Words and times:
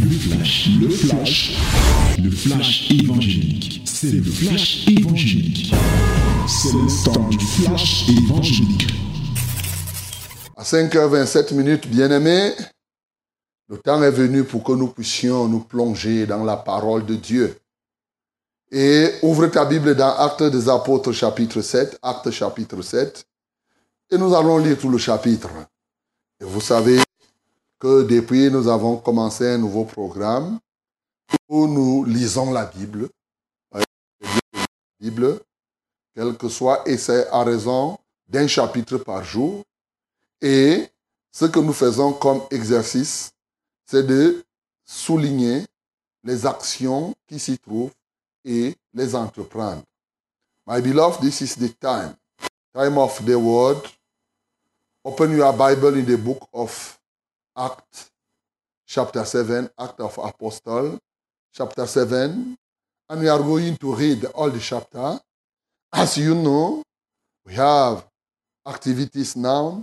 Le 0.00 0.10
flash, 0.10 0.68
le 0.80 0.88
flash, 0.88 1.56
le 2.22 2.30
flash 2.30 2.90
évangélique. 2.90 3.82
C'est 3.84 4.12
le 4.12 4.22
flash 4.22 4.86
évangélique. 4.88 5.72
C'est 6.46 6.72
le 6.72 7.04
temps 7.04 7.28
du 7.28 7.38
flash 7.38 8.08
évangélique. 8.08 8.86
À 10.56 10.62
5h27 10.62 11.54
minutes, 11.54 11.88
bien-aimés, 11.88 12.52
le 13.68 13.78
temps 13.78 14.02
est 14.02 14.10
venu 14.10 14.44
pour 14.44 14.62
que 14.62 14.72
nous 14.72 14.88
puissions 14.88 15.48
nous 15.48 15.60
plonger 15.60 16.26
dans 16.26 16.44
la 16.44 16.56
parole 16.56 17.04
de 17.04 17.16
Dieu. 17.16 17.58
Et 18.70 19.10
ouvre 19.22 19.46
ta 19.46 19.64
Bible 19.64 19.94
dans 19.94 20.16
Actes 20.16 20.42
des 20.44 20.68
Apôtres 20.68 21.12
chapitre 21.12 21.60
7, 21.60 21.98
Actes 22.02 22.30
chapitre 22.30 22.82
7, 22.82 23.26
et 24.10 24.18
nous 24.18 24.34
allons 24.34 24.58
lire 24.58 24.78
tout 24.78 24.90
le 24.90 24.98
chapitre. 24.98 25.48
Et 26.40 26.44
vous 26.44 26.60
savez 26.60 27.00
que 27.78 28.04
depuis, 28.04 28.50
nous 28.50 28.68
avons 28.68 28.96
commencé 28.96 29.46
un 29.46 29.58
nouveau 29.58 29.84
programme 29.84 30.58
où 31.48 31.66
nous 31.66 32.04
lisons 32.04 32.52
la 32.52 32.66
Bible. 32.66 33.08
La 33.72 33.84
Bible, 35.00 35.40
quel 36.14 36.36
que 36.36 36.48
soit, 36.48 36.82
et 36.88 36.96
c'est 36.96 37.28
à 37.28 37.44
raison 37.44 37.98
d'un 38.28 38.46
chapitre 38.46 38.98
par 38.98 39.22
jour. 39.24 39.62
Et 40.40 40.88
ce 41.32 41.44
que 41.44 41.60
nous 41.60 41.72
faisons 41.72 42.12
comme 42.12 42.42
exercice, 42.50 43.30
c'est 43.84 44.06
de 44.06 44.44
souligner 44.84 45.64
les 46.24 46.46
actions 46.46 47.14
qui 47.26 47.38
s'y 47.38 47.58
trouvent 47.58 47.92
et 48.44 48.74
les 48.94 49.14
entreprendre. 49.14 49.82
My 50.66 50.80
beloved, 50.80 51.20
this 51.20 51.40
is 51.40 51.54
the 51.56 51.72
time, 51.78 52.16
time 52.74 52.98
of 52.98 53.24
the 53.24 53.36
word. 53.36 53.78
Open 55.04 55.36
your 55.36 55.52
Bible 55.52 55.96
in 55.96 56.04
the 56.04 56.16
book 56.16 56.48
of 56.52 56.95
Acts, 57.56 58.10
chapter 58.86 59.24
7, 59.24 59.70
Act 59.78 60.00
of 60.00 60.18
Apostle, 60.18 60.98
chapter 61.54 61.86
7, 61.86 62.54
and 63.08 63.20
we 63.20 63.28
are 63.28 63.38
going 63.38 63.76
to 63.78 63.94
read 63.94 64.24
all 64.34 64.50
the 64.50 64.60
chapter. 64.60 65.18
As 65.90 66.18
you 66.18 66.34
know, 66.34 66.82
we 67.46 67.54
have 67.54 68.04
activities 68.66 69.36
now, 69.36 69.82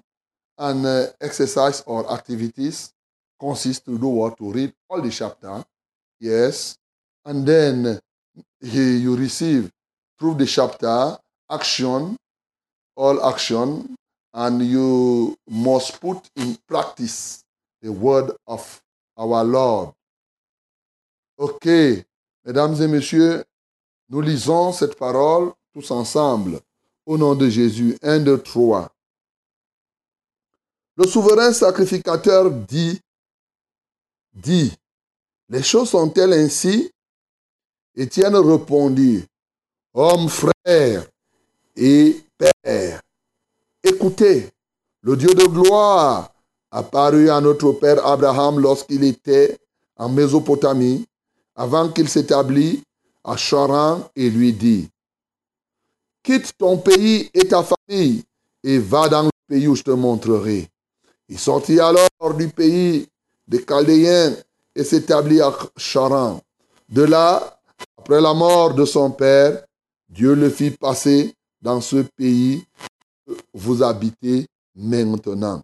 and 0.58 0.86
uh, 0.86 1.06
exercise 1.20 1.82
or 1.88 2.12
activities 2.14 2.94
consist 3.40 3.86
to 3.86 3.98
do 3.98 4.08
what? 4.08 4.38
To 4.38 4.52
read 4.52 4.72
all 4.88 5.02
the 5.02 5.10
chapter, 5.10 5.66
yes, 6.20 6.78
and 7.26 7.44
then 7.44 8.00
he, 8.62 8.98
you 8.98 9.16
receive 9.16 9.72
through 10.20 10.36
the 10.36 10.46
chapter 10.46 11.18
action, 11.50 12.18
all 12.96 13.28
action, 13.28 13.96
and 14.32 14.62
you 14.62 15.36
must 15.50 16.00
put 16.00 16.30
in 16.36 16.56
practice 16.68 17.43
the 17.84 17.92
word 17.92 18.32
of 18.48 18.82
our 19.18 19.44
Lord. 19.44 19.94
Ok, 21.38 21.68
mesdames 22.46 22.82
et 22.82 22.88
messieurs, 22.88 23.44
nous 24.10 24.22
lisons 24.22 24.72
cette 24.72 24.96
parole 24.96 25.52
tous 25.74 25.92
ensemble 25.92 26.60
au 27.06 27.18
nom 27.18 27.36
de 27.36 27.50
Jésus. 27.50 27.98
1, 28.02 28.20
2, 28.22 28.42
3. 28.42 28.90
Le 30.96 31.08
souverain 31.08 31.52
sacrificateur 31.52 32.50
dit, 32.52 33.02
dit, 34.34 34.74
les 35.50 35.64
choses 35.64 35.90
sont-elles 35.90 36.34
ainsi? 36.34 36.92
Étienne 37.96 38.36
répondit, 38.36 39.26
Homme, 39.94 40.30
frère 40.30 41.06
et 41.76 42.24
père, 42.38 43.02
écoutez, 43.84 44.50
le 45.02 45.18
Dieu 45.18 45.34
de 45.34 45.46
gloire 45.46 46.33
apparut 46.74 47.30
à 47.30 47.40
notre 47.40 47.72
père 47.74 48.06
Abraham 48.06 48.60
lorsqu'il 48.60 49.04
était 49.04 49.58
en 49.96 50.10
Mésopotamie, 50.10 51.06
avant 51.56 51.90
qu'il 51.90 52.10
s'établît 52.10 52.82
à 53.24 53.38
Charan, 53.38 54.10
et 54.16 54.30
lui 54.30 54.52
dit, 54.52 54.90
Quitte 56.24 56.58
ton 56.58 56.78
pays 56.78 57.30
et 57.34 57.48
ta 57.48 57.64
famille, 57.64 58.24
et 58.64 58.80
va 58.80 59.08
dans 59.08 59.24
le 59.24 59.30
pays 59.48 59.68
où 59.68 59.76
je 59.76 59.84
te 59.84 59.92
montrerai. 59.92 60.68
Il 61.30 61.38
sortit 61.38 61.80
alors 61.80 62.34
du 62.36 62.48
pays 62.48 63.08
des 63.48 63.64
Chaldéens 63.64 64.36
et 64.76 64.84
s'établit 64.84 65.42
à 65.42 65.54
Charan. 65.78 66.42
De 66.90 67.04
là, 67.04 67.60
après 67.98 68.20
la 68.20 68.34
mort 68.34 68.74
de 68.74 68.86
son 68.86 69.12
père, 69.12 69.64
Dieu 70.10 70.34
le 70.34 70.50
fit 70.50 70.72
passer 70.72 71.36
dans 71.62 71.82
ce 71.82 71.98
pays 72.18 72.66
que 73.28 73.34
vous 73.54 73.84
habitez 73.84 74.48
maintenant. 74.76 75.62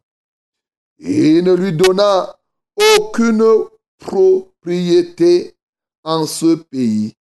Et 1.00 1.38
il 1.38 1.44
ne 1.44 1.54
lui 1.54 1.74
donna 1.74 2.36
aucune 2.98 3.44
propriété 3.98 5.56
en 6.04 6.26
ce 6.26 6.56
pays, 6.56 7.14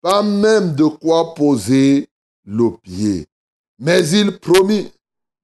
pas 0.00 0.22
même 0.22 0.74
de 0.74 0.84
quoi 0.84 1.34
poser 1.34 2.08
le 2.44 2.70
pied. 2.82 3.26
Mais 3.78 4.08
il 4.10 4.38
promit 4.38 4.90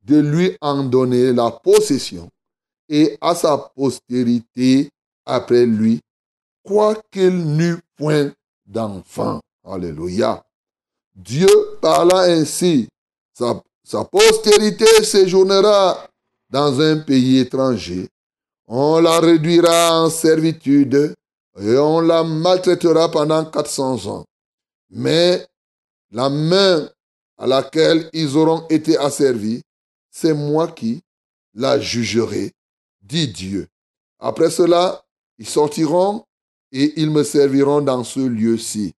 de 0.02 0.18
lui 0.18 0.56
en 0.60 0.84
donner 0.84 1.32
la 1.32 1.50
possession 1.50 2.30
et 2.88 3.16
à 3.20 3.34
sa 3.34 3.56
postérité 3.56 4.90
après 5.24 5.66
lui, 5.66 6.00
quoiqu'il 6.64 7.56
n'eût 7.56 7.78
point 7.96 8.32
d'enfants. 8.66 9.40
Alléluia. 9.64 10.44
Dieu 11.14 11.48
parla 11.80 12.22
ainsi, 12.22 12.88
sa, 13.32 13.62
sa 13.84 14.04
postérité 14.04 15.04
séjournera 15.04 16.09
dans 16.50 16.80
un 16.80 16.98
pays 16.98 17.38
étranger. 17.38 18.08
On 18.66 19.00
la 19.00 19.20
réduira 19.20 20.02
en 20.02 20.10
servitude 20.10 21.14
et 21.58 21.76
on 21.76 22.00
la 22.00 22.22
maltraitera 22.24 23.10
pendant 23.10 23.44
400 23.44 24.06
ans. 24.06 24.24
Mais 24.90 25.46
la 26.10 26.28
main 26.28 26.88
à 27.38 27.46
laquelle 27.46 28.08
ils 28.12 28.36
auront 28.36 28.66
été 28.68 28.98
asservis, 28.98 29.62
c'est 30.10 30.34
moi 30.34 30.68
qui 30.68 31.02
la 31.54 31.78
jugerai, 31.80 32.52
dit 33.02 33.28
Dieu. 33.28 33.68
Après 34.18 34.50
cela, 34.50 35.04
ils 35.38 35.48
sortiront 35.48 36.24
et 36.72 37.00
ils 37.00 37.10
me 37.10 37.24
serviront 37.24 37.80
dans 37.80 38.04
ce 38.04 38.20
lieu-ci. 38.20 38.92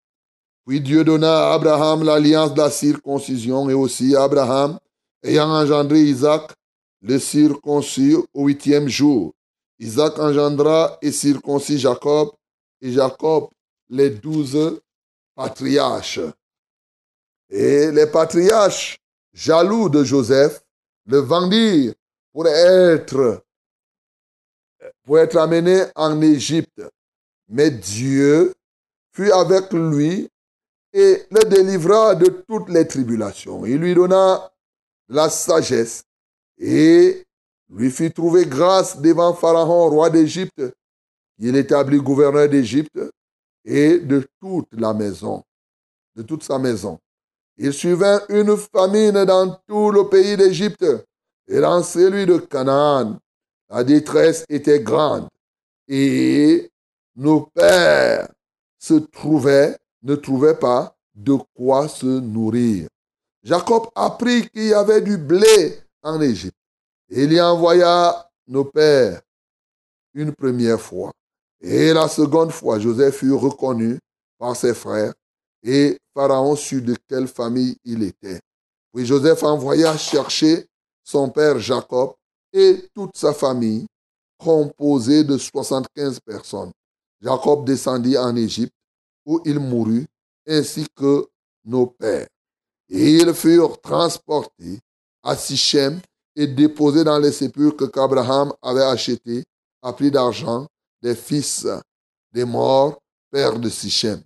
Puis 0.66 0.82
Dieu 0.82 1.04
donna 1.04 1.50
à 1.50 1.54
Abraham 1.54 2.04
l'alliance 2.04 2.54
de 2.54 2.60
la 2.60 2.70
circoncision 2.70 3.70
et 3.70 3.74
aussi 3.74 4.16
Abraham, 4.16 4.80
ayant 5.24 5.50
engendré 5.50 6.02
Isaac, 6.02 6.52
le 7.02 7.20
circoncis 7.20 8.16
au 8.34 8.46
huitième 8.46 8.88
jour. 8.88 9.34
Isaac 9.80 10.20
engendra 10.20 10.98
et 11.02 11.12
circoncis 11.12 11.80
Jacob, 11.80 12.32
et 12.82 12.92
Jacob 12.92 13.50
les 13.90 14.12
douze 14.12 14.80
patriarches. 15.36 16.20
Et 17.50 17.92
les 17.92 18.08
patriarches, 18.08 18.98
jaloux 19.34 19.90
de 19.90 20.04
Joseph, 20.04 20.62
le 21.06 21.18
vendirent 21.18 21.94
pour 22.32 22.48
être, 22.48 23.44
pour 25.04 25.20
être 25.20 25.38
amené 25.38 25.84
en 25.96 26.22
Égypte. 26.22 26.82
Mais 27.50 27.72
Dieu 27.72 28.54
fut 29.14 29.32
avec 29.32 29.74
lui 29.74 30.30
et 30.94 31.24
le 31.32 31.50
délivra 31.50 32.16
de 32.16 32.44
toutes 32.48 32.70
les 32.70 32.88
tribulations. 32.88 33.66
Il 33.66 33.78
lui 33.78 33.96
donna 33.96 34.52
la 35.10 35.30
sagesse 35.30 36.04
et 36.62 37.26
lui 37.70 37.90
fit 37.90 38.12
trouver 38.12 38.46
grâce 38.46 39.02
devant 39.02 39.34
Pharaon, 39.34 39.90
roi 39.90 40.10
d'Égypte. 40.10 40.62
Il 41.40 41.56
établit 41.56 41.98
gouverneur 41.98 42.48
d'Égypte 42.48 43.00
et 43.66 43.98
de 43.98 44.28
toute 44.40 44.70
la 44.74 44.94
maison, 44.94 45.44
de 46.16 46.22
toute 46.22 46.44
sa 46.44 46.60
maison. 46.60 47.00
Il 47.58 47.74
suivait 47.74 48.20
une 48.30 48.56
famine 48.58 49.26
dans 49.26 49.60
tout 49.68 49.92
le 49.92 50.08
pays 50.08 50.38
d'Égypte 50.38 50.86
et 51.48 51.60
dans 51.60 51.82
celui 51.82 52.26
de 52.28 52.38
Canaan. 52.38 53.18
La 53.70 53.84
détresse 53.84 54.46
était 54.48 54.82
grande 54.82 55.28
et 55.88 56.70
nos 57.16 57.42
pères 57.42 58.30
se 58.78 58.94
trouvaient, 58.94 59.76
ne 60.04 60.16
trouvaient 60.16 60.58
pas 60.58 60.96
de 61.16 61.38
quoi 61.56 61.88
se 61.88 62.06
nourrir. 62.06 62.88
Jacob 63.44 63.88
apprit 63.96 64.48
qu'il 64.50 64.68
y 64.68 64.74
avait 64.74 65.02
du 65.02 65.18
blé 65.18 65.82
en 66.04 66.22
Égypte. 66.22 66.58
Il 67.10 67.34
y 67.34 67.42
envoya 67.42 68.30
nos 68.48 68.66
pères 68.66 69.22
une 70.14 70.34
première 70.34 70.80
fois. 70.80 71.12
Et 71.60 71.94
la 71.94 72.08
seconde 72.08 72.52
fois, 72.52 72.80
Joseph 72.80 73.18
fut 73.18 73.34
reconnu 73.34 74.00
par 74.38 74.56
ses 74.56 74.74
frères 74.74 75.14
et 75.64 75.98
Pharaon 76.14 76.56
sut 76.56 76.82
de 76.82 76.96
quelle 77.08 77.28
famille 77.28 77.78
il 77.86 78.04
était. 78.04 78.40
Puis 78.94 79.06
Joseph 79.06 79.44
envoya 79.44 79.96
chercher 79.98 80.66
son 81.04 81.30
père 81.30 81.60
Jacob 81.60 82.14
et 82.54 82.90
toute 82.94 83.16
sa 83.16 83.34
famille, 83.34 83.86
composée 84.38 85.24
de 85.24 85.38
75 85.38 86.20
personnes. 86.20 86.72
Jacob 87.22 87.66
descendit 87.66 88.18
en 88.18 88.36
Égypte, 88.36 88.74
où 89.26 89.40
il 89.46 89.60
mourut, 89.60 90.08
ainsi 90.48 90.88
que 90.96 91.28
nos 91.64 91.86
pères. 91.86 92.28
Et 92.90 93.18
ils 93.18 93.34
furent 93.34 93.80
transportés 93.80 94.80
à 95.24 95.36
Sichem 95.36 96.00
et 96.36 96.48
déposés 96.48 97.04
dans 97.04 97.20
les 97.20 97.32
sépulcres 97.32 97.92
qu'Abraham 97.92 98.54
avait 98.62 98.84
achetés 98.84 99.44
à 99.82 99.94
prix 99.94 100.12
d'argent 100.12 100.68
des 101.02 101.16
fils 101.16 101.68
des 102.32 102.46
morts, 102.46 103.00
père 103.32 103.60
de 103.60 103.70
Sichem. 103.70 104.22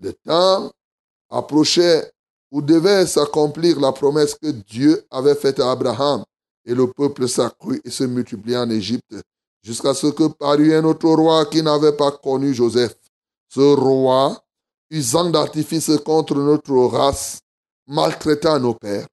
Le 0.00 0.12
temps 0.12 0.72
approchait 1.30 2.10
où 2.50 2.62
devait 2.62 3.06
s'accomplir 3.06 3.80
la 3.80 3.92
promesse 3.92 4.34
que 4.34 4.50
Dieu 4.50 5.04
avait 5.10 5.34
faite 5.34 5.60
à 5.60 5.72
Abraham. 5.72 6.24
Et 6.64 6.74
le 6.74 6.90
peuple 6.90 7.28
s'accrut 7.28 7.80
et 7.84 7.90
se 7.90 8.04
multiplia 8.04 8.62
en 8.62 8.70
Égypte, 8.70 9.16
jusqu'à 9.62 9.92
ce 9.92 10.06
que 10.06 10.28
parut 10.28 10.72
un 10.74 10.84
autre 10.84 11.08
roi 11.08 11.44
qui 11.46 11.62
n'avait 11.62 11.96
pas 11.96 12.12
connu 12.12 12.54
Joseph. 12.54 12.94
Ce 13.48 13.60
roi, 13.60 14.40
usant 14.88 15.28
d'artifice 15.30 15.90
contre 16.04 16.36
notre 16.36 16.74
race, 16.86 17.40
maltraita 17.86 18.58
nos 18.58 18.74
pères, 18.74 19.06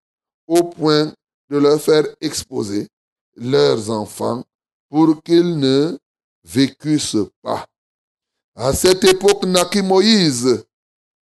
au 0.52 0.64
point 0.66 1.14
de 1.50 1.58
leur 1.58 1.80
faire 1.82 2.06
exposer 2.20 2.90
leurs 3.38 3.90
enfants 3.90 4.44
pour 4.90 5.24
qu'ils 5.24 5.58
ne 5.58 5.98
vécussent 6.44 7.30
pas. 7.42 7.66
À 8.54 8.74
cette 8.74 9.06
époque 9.06 9.46
naquit 9.46 9.82
Moïse, 9.82 10.66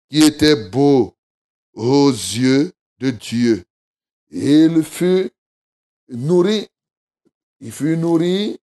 qui 0.09 0.23
était 0.23 0.69
beau 0.69 1.13
aux 1.73 2.09
yeux 2.09 2.71
de 2.99 3.09
Dieu. 3.09 3.65
il 4.31 4.81
fut 4.81 5.29
nourri, 6.07 6.69
il 7.59 7.73
fut 7.73 7.97
nourri 7.97 8.57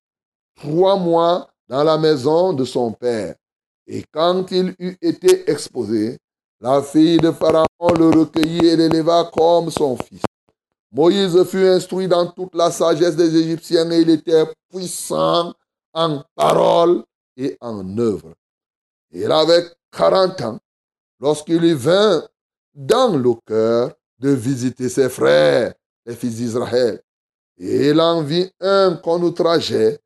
trois 0.54 0.96
mois 0.96 1.50
dans 1.68 1.84
la 1.84 1.98
maison 1.98 2.54
de 2.54 2.64
son 2.64 2.90
père. 2.92 3.34
Et 3.86 4.02
quand 4.10 4.50
il 4.50 4.74
eut 4.78 4.96
été 5.02 5.50
exposé, 5.50 6.16
la 6.58 6.82
fille 6.82 7.18
de 7.18 7.30
Pharaon 7.32 7.92
le 7.98 8.08
recueillit 8.08 8.66
et 8.66 8.76
l'éleva 8.76 9.30
comme 9.30 9.70
son 9.70 9.98
fils. 9.98 10.22
Moïse 10.94 11.42
fut 11.46 11.66
instruit 11.66 12.06
dans 12.06 12.30
toute 12.30 12.54
la 12.54 12.70
sagesse 12.70 13.16
des 13.16 13.36
Égyptiens 13.36 13.90
et 13.90 14.02
il 14.02 14.10
était 14.10 14.44
puissant 14.70 15.52
en 15.92 16.22
parole 16.36 17.02
et 17.36 17.56
en 17.60 17.98
œuvre. 17.98 18.32
Il 19.10 19.30
avait 19.32 19.66
40 19.90 20.40
ans 20.42 20.60
lorsqu'il 21.18 21.64
y 21.64 21.74
vint 21.74 22.22
dans 22.72 23.16
le 23.16 23.34
cœur 23.44 23.92
de 24.20 24.30
visiter 24.30 24.88
ses 24.88 25.08
frères, 25.08 25.74
les 26.06 26.14
fils 26.14 26.36
d'Israël. 26.36 27.02
Et 27.58 27.88
il 27.88 28.00
en 28.00 28.22
vit 28.22 28.48
un 28.60 28.94
qu'on 29.02 29.20
outrageait 29.22 29.98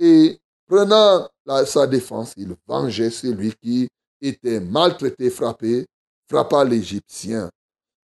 et 0.00 0.40
prenant 0.66 1.28
sa 1.66 1.86
défense, 1.86 2.34
il 2.36 2.56
vengeait 2.66 3.10
celui 3.10 3.54
qui 3.62 3.88
était 4.20 4.58
maltraité, 4.58 5.30
frappé, 5.30 5.86
frappa 6.28 6.64
l'Égyptien. 6.64 7.48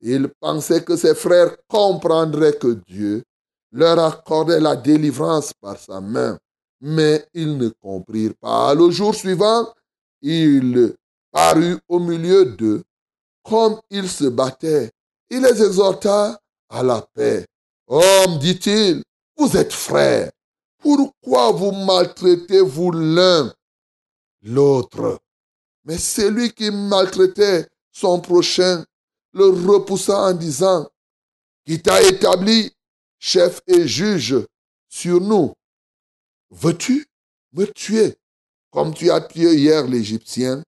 Il 0.03 0.29
pensait 0.41 0.83
que 0.83 0.97
ses 0.97 1.15
frères 1.15 1.57
comprendraient 1.69 2.59
que 2.59 2.79
Dieu 2.89 3.23
leur 3.71 3.99
accordait 4.01 4.59
la 4.61 4.75
délivrance 4.75 5.53
par 5.53 5.79
sa 5.79 6.01
main, 6.01 6.37
mais 6.81 7.25
ils 7.33 7.57
ne 7.57 7.69
comprirent 7.69 8.35
pas. 8.41 8.75
Le 8.75 8.91
jour 8.91 9.15
suivant, 9.15 9.73
il 10.21 10.95
parut 11.31 11.79
au 11.89 12.01
milieu 12.01 12.45
d'eux, 12.45 12.83
comme 13.45 13.81
il 13.91 14.09
se 14.09 14.25
battait. 14.25 14.91
Il 15.31 15.43
les 15.43 15.63
exhorta 15.63 16.39
à 16.69 16.83
la 16.83 17.01
paix. 17.15 17.47
Homme, 17.87 18.39
dit-il, 18.41 19.03
vous 19.37 19.57
êtes 19.57 19.73
frères. 19.73 20.33
Pourquoi 20.79 21.53
vous 21.53 21.71
maltraitez-vous 21.71 22.91
l'un 22.91 23.55
l'autre? 24.43 25.21
Mais 25.85 25.97
celui 25.97 26.53
qui 26.53 26.71
maltraitait 26.73 27.69
son 27.93 28.21
prochain 28.21 28.85
le 29.33 29.47
repoussa 29.47 30.29
en 30.29 30.33
disant, 30.35 30.89
qui 31.65 31.81
t'a 31.81 32.03
établi 32.03 32.71
chef 33.19 33.61
et 33.67 33.87
juge 33.87 34.37
sur 34.89 35.21
nous, 35.21 35.53
veux-tu 36.51 37.07
me 37.53 37.67
tuer? 37.67 38.17
Comme 38.71 38.95
tu 38.95 39.11
as 39.11 39.21
tué 39.21 39.55
hier 39.55 39.87
l'Égyptien. 39.87 40.63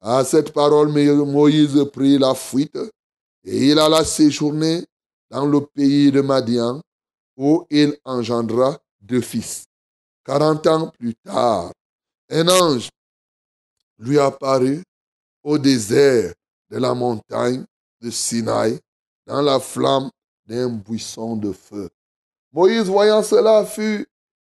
À 0.00 0.24
cette 0.24 0.52
parole, 0.52 0.88
Moïse 0.88 1.84
prit 1.92 2.18
la 2.18 2.34
fuite 2.34 2.78
et 3.44 3.68
il 3.68 3.78
alla 3.78 4.02
séjourner 4.02 4.84
dans 5.30 5.44
le 5.44 5.60
pays 5.66 6.10
de 6.10 6.22
Madian 6.22 6.80
où 7.36 7.66
il 7.70 7.96
engendra 8.04 8.78
deux 9.00 9.20
fils. 9.20 9.64
Quarante 10.24 10.66
ans 10.66 10.88
plus 10.88 11.14
tard, 11.16 11.72
un 12.30 12.48
ange 12.48 12.88
lui 13.98 14.18
apparut 14.18 14.82
au 15.42 15.58
désert 15.58 16.32
de 16.70 16.78
la 16.78 16.94
montagne 16.94 17.64
de 18.00 18.10
Sinaï 18.10 18.78
dans 19.26 19.42
la 19.42 19.60
flamme 19.60 20.10
d'un 20.46 20.68
buisson 20.68 21.36
de 21.36 21.52
feu. 21.52 21.88
Moïse, 22.52 22.86
voyant 22.86 23.22
cela, 23.22 23.64
fut 23.64 24.06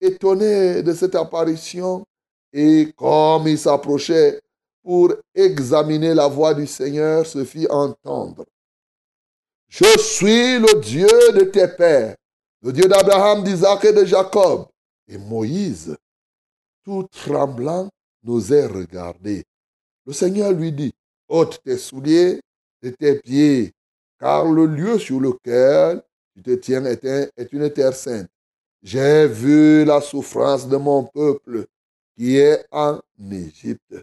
étonné 0.00 0.82
de 0.82 0.92
cette 0.92 1.14
apparition 1.14 2.04
et 2.52 2.92
comme 2.96 3.48
il 3.48 3.58
s'approchait 3.58 4.40
pour 4.82 5.12
examiner 5.34 6.14
la 6.14 6.26
voix 6.26 6.54
du 6.54 6.66
Seigneur, 6.66 7.26
se 7.26 7.44
fit 7.44 7.66
entendre. 7.69 8.44
Je 9.69 9.98
suis 9.98 10.58
le 10.58 10.81
Dieu 10.81 11.32
de 11.32 11.44
tes 11.44 11.69
pères, 11.69 12.16
le 12.62 12.72
Dieu 12.72 12.88
d'Abraham, 12.88 13.44
d'Isaac 13.44 13.84
et 13.84 13.92
de 13.92 14.04
Jacob. 14.04 14.66
Et 15.06 15.19
Moïse, 15.19 15.96
tout 16.84 17.06
tremblant, 17.10 17.88
n'osait 18.22 18.66
regarder. 18.66 19.44
Le 20.06 20.12
Seigneur 20.12 20.52
lui 20.52 20.72
dit, 20.72 20.92
ôte 21.28 21.60
tes 21.62 21.78
souliers 21.78 22.40
de 22.82 22.90
tes 22.90 23.18
pieds, 23.20 23.72
car 24.18 24.50
le 24.50 24.66
lieu 24.66 24.98
sur 24.98 25.20
lequel 25.20 26.02
tu 26.34 26.42
te 26.42 26.54
tiens 26.54 26.84
est, 26.84 27.52
une 27.52 27.70
terre 27.70 27.94
sainte. 27.94 28.28
J'ai 28.82 29.26
vu 29.26 29.84
la 29.84 30.00
souffrance 30.00 30.68
de 30.68 30.76
mon 30.76 31.04
peuple 31.04 31.66
qui 32.16 32.36
est 32.36 32.64
en 32.70 33.00
Égypte. 33.30 33.94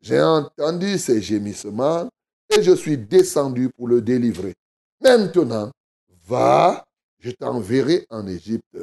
J'ai 0.00 0.20
entendu 0.20 0.98
ses 0.98 1.20
gémissements 1.20 2.08
et 2.50 2.62
je 2.62 2.72
suis 2.72 2.98
descendu 2.98 3.70
pour 3.70 3.88
le 3.88 4.02
délivrer. 4.02 4.54
Maintenant, 5.00 5.70
va, 6.26 6.84
je 7.18 7.30
t'enverrai 7.30 8.06
en 8.10 8.26
Égypte. 8.26 8.78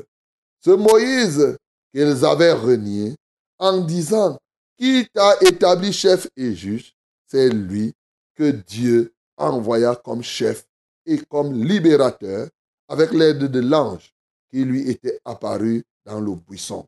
Ce 0.59 0.71
Moïse 0.71 1.57
qu'ils 1.94 2.25
avaient 2.25 2.53
renié 2.53 3.15
en 3.59 3.81
disant, 3.81 4.38
qui 4.77 5.07
t'a 5.13 5.36
établi 5.42 5.94
chef 5.94 6.27
et 6.36 6.56
juge, 6.56 6.94
c'est 7.27 7.50
lui 7.50 7.94
que 8.36 8.50
Dieu 8.50 9.13
envoya 9.38 9.95
comme 9.95 10.24
chef 10.24 10.66
et 11.06 11.19
comme 11.30 11.54
libérateur 11.63 12.48
avec 12.88 13.12
l'aide 13.12 13.45
de 13.45 13.60
l'ange 13.60 14.13
qui 14.50 14.63
lui 14.66 14.89
était 14.89 15.19
apparu 15.25 15.83
dans 16.06 16.19
le 16.19 16.36
buisson. 16.36 16.86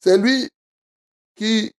C'est 0.00 0.16
lui 0.16 0.48
qui 1.34 1.70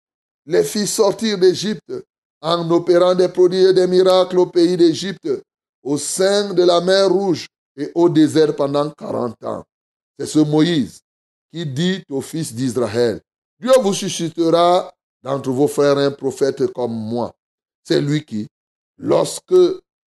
les 0.44 0.64
fit 0.64 0.87
sortir 0.87 1.38
d'Égypte 1.38 1.93
en 2.40 2.71
opérant 2.71 3.14
des 3.14 3.28
prodiges 3.28 3.71
et 3.71 3.75
des 3.75 3.87
miracles 3.87 4.38
au 4.38 4.47
pays 4.47 4.76
d'Égypte, 4.76 5.28
au 5.82 5.97
sein 5.97 6.52
de 6.52 6.62
la 6.62 6.80
mer 6.80 7.09
Rouge 7.09 7.49
et 7.76 7.90
au 7.94 8.09
désert 8.09 8.54
pendant 8.54 8.90
quarante 8.90 9.42
ans. 9.44 9.64
C'est 10.18 10.26
ce 10.26 10.38
Moïse 10.38 11.00
qui 11.52 11.66
dit 11.66 12.04
aux 12.11 12.21
fils 12.21 12.54
d'Israël, 12.54 13.21
Dieu 13.59 13.73
vous 13.80 13.94
suscitera 13.94 14.92
d'entre 15.23 15.50
vos 15.50 15.68
frères 15.68 15.99
un 15.99 16.11
prophète 16.11 16.66
comme 16.73 16.92
moi. 16.92 17.35
C'est 17.82 18.00
lui 18.00 18.25
qui, 18.25 18.47
lorsque 18.99 19.54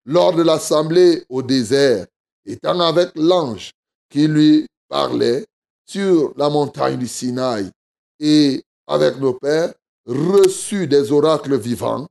lors 0.09 0.33
de 0.33 0.43
l'assemblée 0.43 1.23
au 1.29 1.43
désert, 1.43 2.07
étant 2.47 2.81
avec 2.81 3.11
l'ange 3.15 3.73
qui 4.09 4.27
lui 4.27 4.67
parlait 4.89 5.45
sur 5.85 6.33
la 6.37 6.49
montagne 6.49 6.97
du 6.97 7.07
Sinaï 7.07 7.71
et 8.19 8.65
avec 8.87 9.19
nos 9.19 9.35
pères, 9.35 9.75
reçut 10.07 10.87
des 10.87 11.13
oracles 11.13 11.59
vivants 11.59 12.07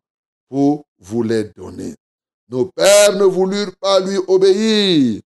pour 0.47 0.85
vous 0.99 1.23
les 1.23 1.45
donner. 1.55 1.95
Nos 2.49 2.65
pères 2.65 3.15
ne 3.15 3.23
voulurent 3.23 3.75
pas 3.81 3.99
lui 3.99 4.17
obéir. 4.27 5.19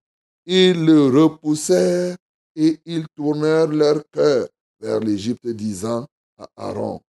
Ils 0.46 0.86
le 0.86 1.08
repoussèrent 1.08 2.16
et 2.56 2.80
ils 2.86 3.06
tournèrent 3.18 3.68
leur 3.68 4.02
cœur 4.14 4.48
vers 4.80 5.02
l'Égypte, 5.02 5.46
disant 5.46 6.08
à 6.38 6.48
Aaron, 6.56 7.02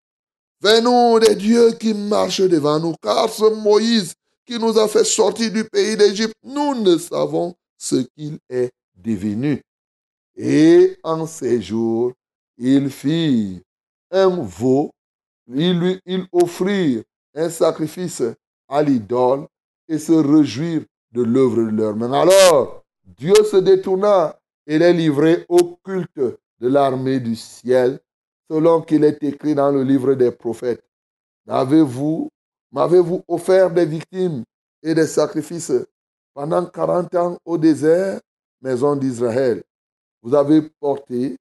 Venons 0.62 1.19
des 1.19 1.35
dieux 1.37 1.73
qui 1.73 1.93
marchent 1.93 2.40
devant 2.40 2.81
nous, 2.81 2.95
car 3.02 3.29
ce 3.29 3.45
Moïse 3.62 4.14
qui 4.50 4.59
nous 4.59 4.76
a 4.80 4.88
fait 4.88 5.04
sortir 5.04 5.52
du 5.52 5.62
pays 5.62 5.97
d'Égypte, 5.97 6.35
nous 6.42 6.75
ne 6.75 6.99
savons 6.99 7.54
ce 7.78 8.04
qu'il 8.16 8.40
est 8.49 8.73
devenu. 8.97 9.62
Et 10.37 10.99
en 11.04 11.25
ces 11.25 11.62
jours, 11.62 12.12
il 12.59 12.90
fit 12.90 13.62
un 14.11 14.42
veau, 14.42 14.90
il 15.47 15.78
lui 15.78 16.00
il 16.04 16.26
offrit 16.33 17.00
un 17.37 17.49
sacrifice 17.49 18.25
à 18.69 18.83
l'idole 18.83 19.47
et 19.88 19.99
se 19.99 20.12
réjouir 20.12 20.83
de 21.12 21.23
l'œuvre 21.23 21.62
de 21.71 21.76
leurs 21.76 21.95
mains. 21.95 22.12
Alors, 22.12 22.83
Dieu 23.04 23.35
se 23.49 23.57
détourna 23.57 24.37
et 24.66 24.80
les 24.80 24.92
livrait 24.92 25.47
au 25.49 25.78
culte 25.85 26.19
de 26.19 26.69
l'armée 26.69 27.21
du 27.21 27.37
ciel, 27.37 28.00
selon 28.50 28.83
qu'il 28.83 29.04
est 29.04 29.23
écrit 29.23 29.54
dans 29.54 29.71
le 29.71 29.85
livre 29.85 30.14
des 30.14 30.33
prophètes. 30.33 30.85
N'avez-vous 31.47 32.30
M'avez-vous 32.73 33.25
offert 33.27 33.71
des 33.71 33.87
victimes 33.87 34.45
et 34.83 34.95
des 34.95 35.07
sacrifices 35.07 35.73
pendant 36.33 36.67
quarante 36.67 37.15
ans 37.17 37.39
au 37.45 37.59
désert, 37.59 38.21
maison 38.61 38.95
d'Israël? 38.97 39.62
Vous 40.23 40.35
avez 40.35 40.62
porté 40.81 41.37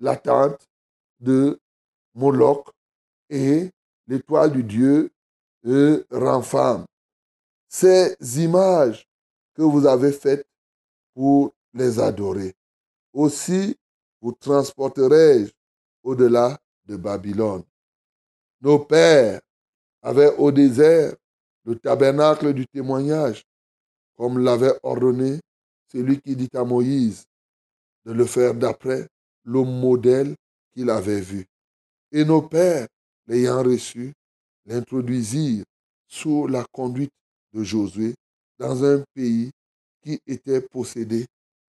l'attente 0.00 0.66
de 1.20 1.60
Moloch 2.14 2.70
et 3.30 3.70
l'étoile 4.06 4.52
du 4.52 4.64
Dieu 4.64 5.10
euh. 5.66 6.84
Ces 7.68 8.16
images 8.42 9.08
que 9.54 9.62
vous 9.62 9.86
avez 9.86 10.12
faites 10.12 10.46
pour 11.14 11.52
les 11.72 11.98
adorer. 11.98 12.54
Aussi 13.12 13.76
vous 14.20 14.32
transporterai-je 14.32 15.52
au-delà 16.02 16.58
de 16.86 16.96
Babylone. 16.96 17.62
Nos 18.60 18.78
pères 18.80 19.40
avaient 20.04 20.36
au 20.36 20.52
désert 20.52 21.16
le 21.64 21.76
tabernacle 21.76 22.52
du 22.52 22.66
témoignage, 22.66 23.42
comme 24.16 24.38
l'avait 24.38 24.78
ordonné 24.82 25.40
celui 25.90 26.20
qui 26.20 26.36
dit 26.36 26.50
à 26.54 26.62
Moïse 26.62 27.24
de 28.04 28.12
le 28.12 28.26
faire 28.26 28.54
d'après 28.54 29.08
le 29.44 29.62
modèle 29.62 30.34
qu'il 30.72 30.90
avait 30.90 31.22
vu. 31.22 31.46
Et 32.12 32.24
nos 32.24 32.42
pères, 32.42 32.86
l'ayant 33.26 33.62
reçu, 33.62 34.12
l'introduisirent 34.66 35.64
sous 36.06 36.46
la 36.46 36.64
conduite 36.70 37.12
de 37.54 37.64
Josué 37.64 38.14
dans 38.58 38.84
un 38.84 39.02
pays 39.14 39.50
qui 40.02 40.20
était 40.26 40.60
possédé 40.60 41.24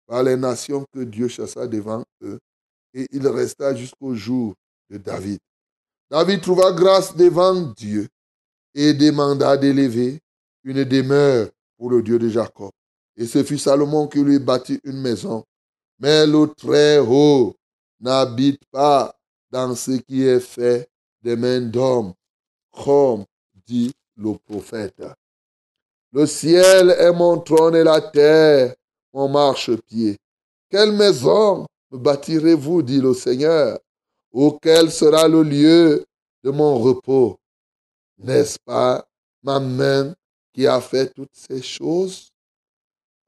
par 0.05 0.23
les 0.23 0.35
nations 0.35 0.85
que 0.93 0.99
Dieu 0.99 1.29
chassa 1.29 1.67
devant 1.67 2.03
eux, 2.21 2.37
et 2.93 3.07
il 3.11 3.25
resta 3.27 3.73
jusqu'au 3.73 4.13
jour 4.13 4.53
de 4.89 4.97
David. 4.97 5.39
David 6.11 6.41
trouva 6.41 6.73
grâce 6.73 7.15
devant 7.15 7.73
Dieu 7.73 8.07
et 8.75 8.93
demanda 8.93 9.55
d'élever 9.55 10.19
une 10.63 10.83
demeure 10.83 11.49
pour 11.77 11.89
le 11.89 12.03
Dieu 12.03 12.19
de 12.19 12.29
Jacob. 12.29 12.71
Et 13.15 13.25
ce 13.25 13.43
fut 13.43 13.57
Salomon 13.57 14.07
qui 14.07 14.19
lui 14.19 14.37
bâtit 14.37 14.79
une 14.83 15.01
maison. 15.01 15.43
Mais 15.97 16.27
le 16.27 16.47
Très-Haut 16.53 17.55
n'habite 18.01 18.61
pas 18.69 19.15
dans 19.49 19.73
ce 19.73 19.91
qui 19.91 20.23
est 20.23 20.41
fait 20.41 20.89
des 21.23 21.37
mains 21.37 21.61
d'hommes, 21.61 22.13
comme 22.71 23.23
dit 23.65 23.93
le 24.17 24.33
prophète. 24.45 25.01
Le 26.11 26.25
ciel 26.25 26.91
est 26.91 27.13
mon 27.13 27.39
trône 27.39 27.75
et 27.75 27.83
la 27.83 28.01
terre 28.01 28.75
mon 29.13 29.29
marchepied. 29.29 30.17
Quelle 30.69 30.91
maison 30.91 31.65
me 31.89 31.97
bâtirez-vous, 31.97 32.81
dit 32.81 32.99
le 32.99 33.13
Seigneur, 33.13 33.79
auquel 34.31 34.91
sera 34.91 35.27
le 35.29 35.41
lieu 35.41 36.05
de 36.43 36.51
mon 36.51 36.77
repos? 36.77 37.39
N'est-ce 38.17 38.57
pas 38.59 39.05
ma 39.43 39.59
main 39.59 40.13
qui 40.53 40.65
a 40.67 40.79
fait 40.81 41.13
toutes 41.13 41.35
ces 41.35 41.61
choses? 41.61 42.29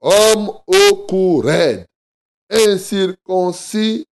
Homme 0.00 0.50
au 0.66 0.96
cou 1.08 1.42
incirconcis 2.50 4.06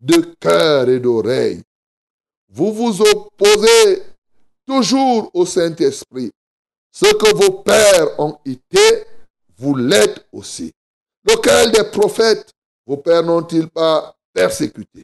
de 0.00 0.34
cœur 0.40 0.88
et 0.88 0.98
d'oreille, 0.98 1.62
vous 2.48 2.72
vous 2.72 3.00
opposez 3.00 4.02
toujours 4.66 5.30
au 5.34 5.46
Saint-Esprit. 5.46 6.30
Ce 6.90 7.06
que 7.06 7.34
vos 7.34 7.62
pères 7.62 8.18
ont 8.18 8.38
été, 8.44 9.06
vous 9.56 9.76
l'êtes 9.76 10.26
aussi. 10.32 10.72
Lequel 11.24 11.70
des 11.72 11.84
prophètes 11.84 12.50
vos 12.86 12.96
pères 12.96 13.22
n'ont-ils 13.22 13.68
pas 13.68 14.16
persécuté? 14.32 15.02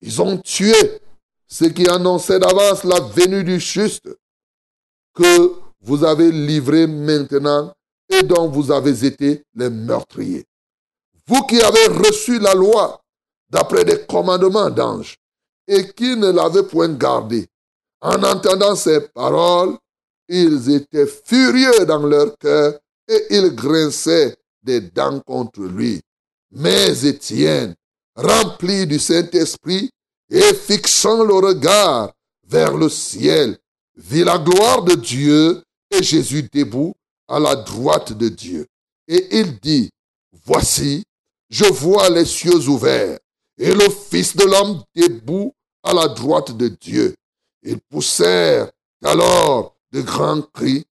Ils 0.00 0.20
ont 0.20 0.38
tué 0.38 1.00
ceux 1.46 1.68
qui 1.68 1.88
annonçaient 1.88 2.40
d'avance 2.40 2.82
la 2.84 3.00
venue 3.00 3.44
du 3.44 3.60
juste 3.60 4.08
que 5.14 5.52
vous 5.80 6.04
avez 6.04 6.30
livré 6.30 6.86
maintenant 6.86 7.72
et 8.08 8.22
dont 8.22 8.48
vous 8.48 8.70
avez 8.70 9.04
été 9.04 9.42
les 9.54 9.70
meurtriers. 9.70 10.44
Vous 11.26 11.42
qui 11.42 11.60
avez 11.60 11.86
reçu 11.86 12.38
la 12.38 12.54
loi 12.54 13.00
d'après 13.48 13.84
des 13.84 14.04
commandements 14.06 14.70
d'anges 14.70 15.16
et 15.66 15.92
qui 15.92 16.16
ne 16.16 16.30
l'avez 16.30 16.64
point 16.64 16.88
gardée, 16.88 17.46
en 18.00 18.22
entendant 18.22 18.74
ces 18.74 19.00
paroles, 19.00 19.76
ils 20.28 20.70
étaient 20.70 21.06
furieux 21.06 21.84
dans 21.86 22.04
leur 22.04 22.36
cœur 22.38 22.78
et 23.08 23.26
ils 23.30 23.54
grinçaient 23.54 24.36
des 24.62 24.80
dents 24.80 25.20
contre 25.20 25.60
lui. 25.62 26.00
Mais 26.50 27.06
Étienne, 27.06 27.74
rempli 28.16 28.86
du 28.86 28.98
Saint-Esprit 28.98 29.90
et 30.30 30.54
fixant 30.54 31.22
le 31.22 31.34
regard 31.34 32.12
vers 32.46 32.76
le 32.76 32.88
ciel, 32.88 33.58
vit 33.96 34.24
la 34.24 34.38
gloire 34.38 34.82
de 34.82 34.94
Dieu 34.94 35.62
et 35.90 36.02
Jésus 36.02 36.48
debout 36.52 36.94
à 37.28 37.38
la 37.38 37.56
droite 37.56 38.12
de 38.12 38.28
Dieu. 38.28 38.66
Et 39.08 39.38
il 39.38 39.58
dit, 39.60 39.90
Voici, 40.44 41.04
je 41.50 41.64
vois 41.64 42.08
les 42.08 42.24
cieux 42.24 42.68
ouverts 42.68 43.18
et 43.58 43.72
le 43.72 43.88
Fils 43.90 44.36
de 44.36 44.44
l'homme 44.44 44.82
debout 44.94 45.52
à 45.82 45.92
la 45.92 46.08
droite 46.08 46.56
de 46.56 46.68
Dieu. 46.68 47.14
Ils 47.62 47.80
poussèrent 47.90 48.70
alors 49.04 49.76
de 49.92 50.00
grands 50.00 50.42
cris 50.42 50.84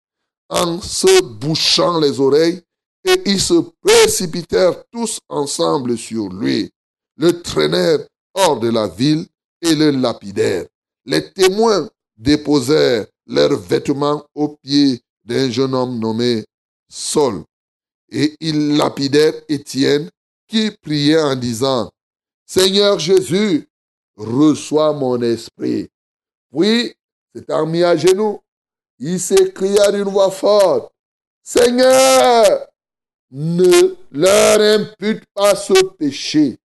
en 0.48 0.80
se 0.80 1.22
bouchant 1.22 2.00
les 2.00 2.20
oreilles 2.20 2.62
et 3.04 3.22
ils 3.26 3.40
se 3.40 3.54
précipitèrent 3.82 4.84
tous 4.90 5.18
ensemble 5.28 5.96
sur 5.96 6.28
lui, 6.28 6.70
le 7.16 7.40
traînèrent 7.42 8.06
hors 8.34 8.58
de 8.58 8.68
la 8.68 8.88
ville 8.88 9.26
et 9.62 9.74
le 9.74 9.90
lapidèrent. 9.90 10.66
Les 11.04 11.32
témoins 11.32 11.88
déposèrent 12.18 13.06
leurs 13.26 13.56
vêtements 13.56 14.26
aux 14.34 14.56
pieds 14.62 15.00
d'un 15.24 15.50
jeune 15.50 15.74
homme 15.74 15.98
nommé 15.98 16.44
Saul. 16.88 17.44
Et 18.10 18.36
ils 18.40 18.76
lapidèrent 18.76 19.40
Étienne, 19.48 20.10
qui 20.46 20.70
priait 20.82 21.20
en 21.20 21.36
disant, 21.36 21.90
Seigneur 22.46 22.98
Jésus, 22.98 23.68
reçois 24.16 24.92
mon 24.94 25.20
esprit. 25.20 25.88
Puis, 26.50 26.94
s'étant 27.34 27.66
mis 27.66 27.82
à 27.82 27.96
genoux, 27.96 28.40
il 28.98 29.20
s'écria 29.20 29.92
d'une 29.92 30.08
voix 30.08 30.30
forte, 30.30 30.90
Seigneur, 31.42 32.66
ne 33.30 33.96
leur 34.10 34.60
impute 34.60 35.24
pas 35.34 35.54
ce 35.54 35.84
péché. 35.96 36.58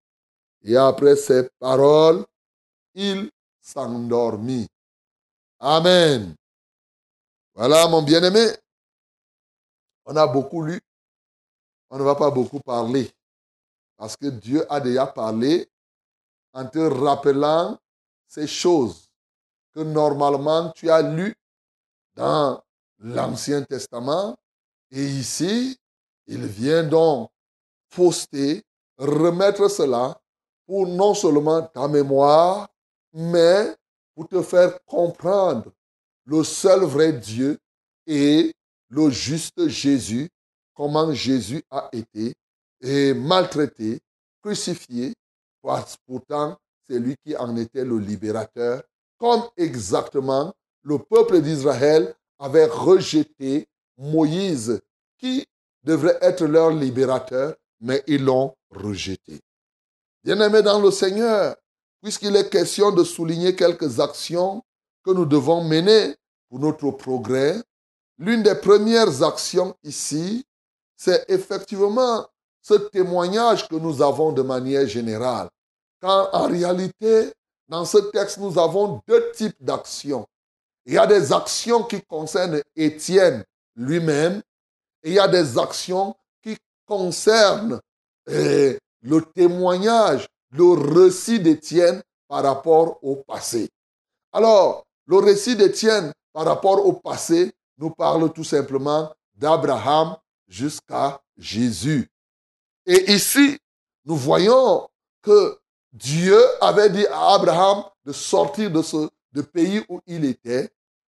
Et 0.63 0.77
après 0.77 1.17
ces 1.17 1.49
paroles, 1.59 2.25
il 2.95 3.29
s'endormit. 3.61 4.67
Amen. 5.65 6.35
Voilà, 7.55 7.87
mon 7.87 8.01
bien-aimé. 8.01 8.47
On 10.03 10.13
a 10.17 10.27
beaucoup 10.27 10.61
lu. 10.61 10.81
On 11.89 11.97
ne 11.97 12.03
va 12.03 12.15
pas 12.15 12.29
beaucoup 12.29 12.59
parler. 12.59 13.09
Parce 13.95 14.17
que 14.17 14.25
Dieu 14.25 14.65
a 14.69 14.81
déjà 14.81 15.07
parlé 15.07 15.71
en 16.51 16.67
te 16.67 16.79
rappelant 16.79 17.79
ces 18.27 18.45
choses 18.45 19.09
que 19.73 19.79
normalement 19.79 20.69
tu 20.71 20.89
as 20.89 21.01
lues 21.01 21.37
dans 22.13 22.61
l'Ancien 22.99 23.63
Testament. 23.63 24.35
Et 24.91 25.05
ici, 25.05 25.79
il 26.27 26.45
vient 26.45 26.83
donc 26.83 27.31
poster, 27.89 28.65
remettre 28.97 29.69
cela 29.69 30.19
pour 30.65 30.87
non 30.87 31.13
seulement 31.13 31.61
ta 31.61 31.87
mémoire, 31.87 32.67
mais 33.13 33.77
pour 34.15 34.27
te 34.27 34.41
faire 34.41 34.83
comprendre 34.85 35.71
le 36.25 36.43
seul 36.43 36.83
vrai 36.83 37.13
Dieu 37.13 37.57
et 38.07 38.53
le 38.89 39.09
juste 39.09 39.67
Jésus, 39.67 40.29
comment 40.73 41.13
Jésus 41.13 41.63
a 41.69 41.89
été 41.91 42.33
et 42.81 43.13
maltraité, 43.13 43.99
crucifié, 44.41 45.13
pourtant 46.05 46.57
c'est 46.85 46.99
lui 46.99 47.15
qui 47.25 47.35
en 47.37 47.55
était 47.55 47.85
le 47.85 47.97
libérateur, 47.97 48.83
comme 49.17 49.43
exactement 49.55 50.53
le 50.83 50.99
peuple 50.99 51.41
d'Israël 51.41 52.13
avait 52.39 52.65
rejeté 52.65 53.67
Moïse, 53.97 54.81
qui 55.17 55.45
devrait 55.83 56.17
être 56.21 56.45
leur 56.45 56.71
libérateur, 56.71 57.55
mais 57.79 58.03
ils 58.07 58.23
l'ont 58.23 58.53
rejeté. 58.69 59.39
Bien-aimés 60.23 60.61
dans 60.61 60.81
le 60.81 60.91
Seigneur, 60.91 61.55
puisqu'il 62.03 62.35
est 62.35 62.49
question 62.49 62.91
de 62.91 63.03
souligner 63.05 63.55
quelques 63.55 64.01
actions 64.01 64.61
que 65.05 65.11
nous 65.11 65.25
devons 65.25 65.63
mener 65.63 66.13
pour 66.49 66.59
notre 66.59 66.91
progrès, 66.91 67.55
l'une 68.17 68.43
des 68.43 68.55
premières 68.55 69.23
actions 69.23 69.73
ici, 69.83 70.45
c'est 70.97 71.23
effectivement 71.29 72.27
ce 72.61 72.73
témoignage 72.73 73.69
que 73.69 73.75
nous 73.75 74.01
avons 74.01 74.33
de 74.33 74.41
manière 74.41 74.85
générale. 74.85 75.49
Quand 76.01 76.29
en 76.33 76.47
réalité, 76.47 77.31
dans 77.69 77.85
ce 77.85 77.97
texte, 78.11 78.37
nous 78.37 78.59
avons 78.59 79.01
deux 79.07 79.31
types 79.31 79.55
d'actions. 79.61 80.27
Il 80.85 80.93
y 80.93 80.97
a 80.97 81.07
des 81.07 81.31
actions 81.31 81.83
qui 81.83 82.01
concernent 82.01 82.61
Étienne 82.75 83.45
lui-même 83.77 84.41
et 85.03 85.11
il 85.11 85.13
y 85.13 85.19
a 85.19 85.29
des 85.29 85.57
actions 85.57 86.13
qui 86.41 86.57
concernent 86.85 87.79
eh, 88.29 88.77
le 89.01 89.21
témoignage, 89.33 90.27
le 90.53 91.03
récit 91.03 91.39
d'Étienne 91.39 92.01
par 92.27 92.43
rapport 92.43 92.99
au 93.03 93.17
passé. 93.17 93.69
Alors, 94.31 94.85
le 95.07 95.17
récit 95.17 95.55
d'Étienne 95.55 96.11
par 96.31 96.45
rapport 96.45 96.85
au 96.85 96.93
passé 96.93 97.51
nous 97.77 97.89
parle 97.89 98.31
tout 98.31 98.43
simplement 98.43 99.13
d'Abraham 99.35 100.15
jusqu'à 100.47 101.21
Jésus. 101.37 102.09
Et 102.85 103.11
ici, 103.11 103.57
nous 104.05 104.15
voyons 104.15 104.87
que 105.21 105.59
Dieu 105.91 106.39
avait 106.61 106.89
dit 106.89 107.05
à 107.07 107.33
Abraham 107.33 107.83
de 108.05 108.11
sortir 108.11 108.71
de 108.71 108.81
ce 108.81 109.09
pays 109.41 109.83
où 109.89 109.99
il 110.05 110.25
était 110.25 110.69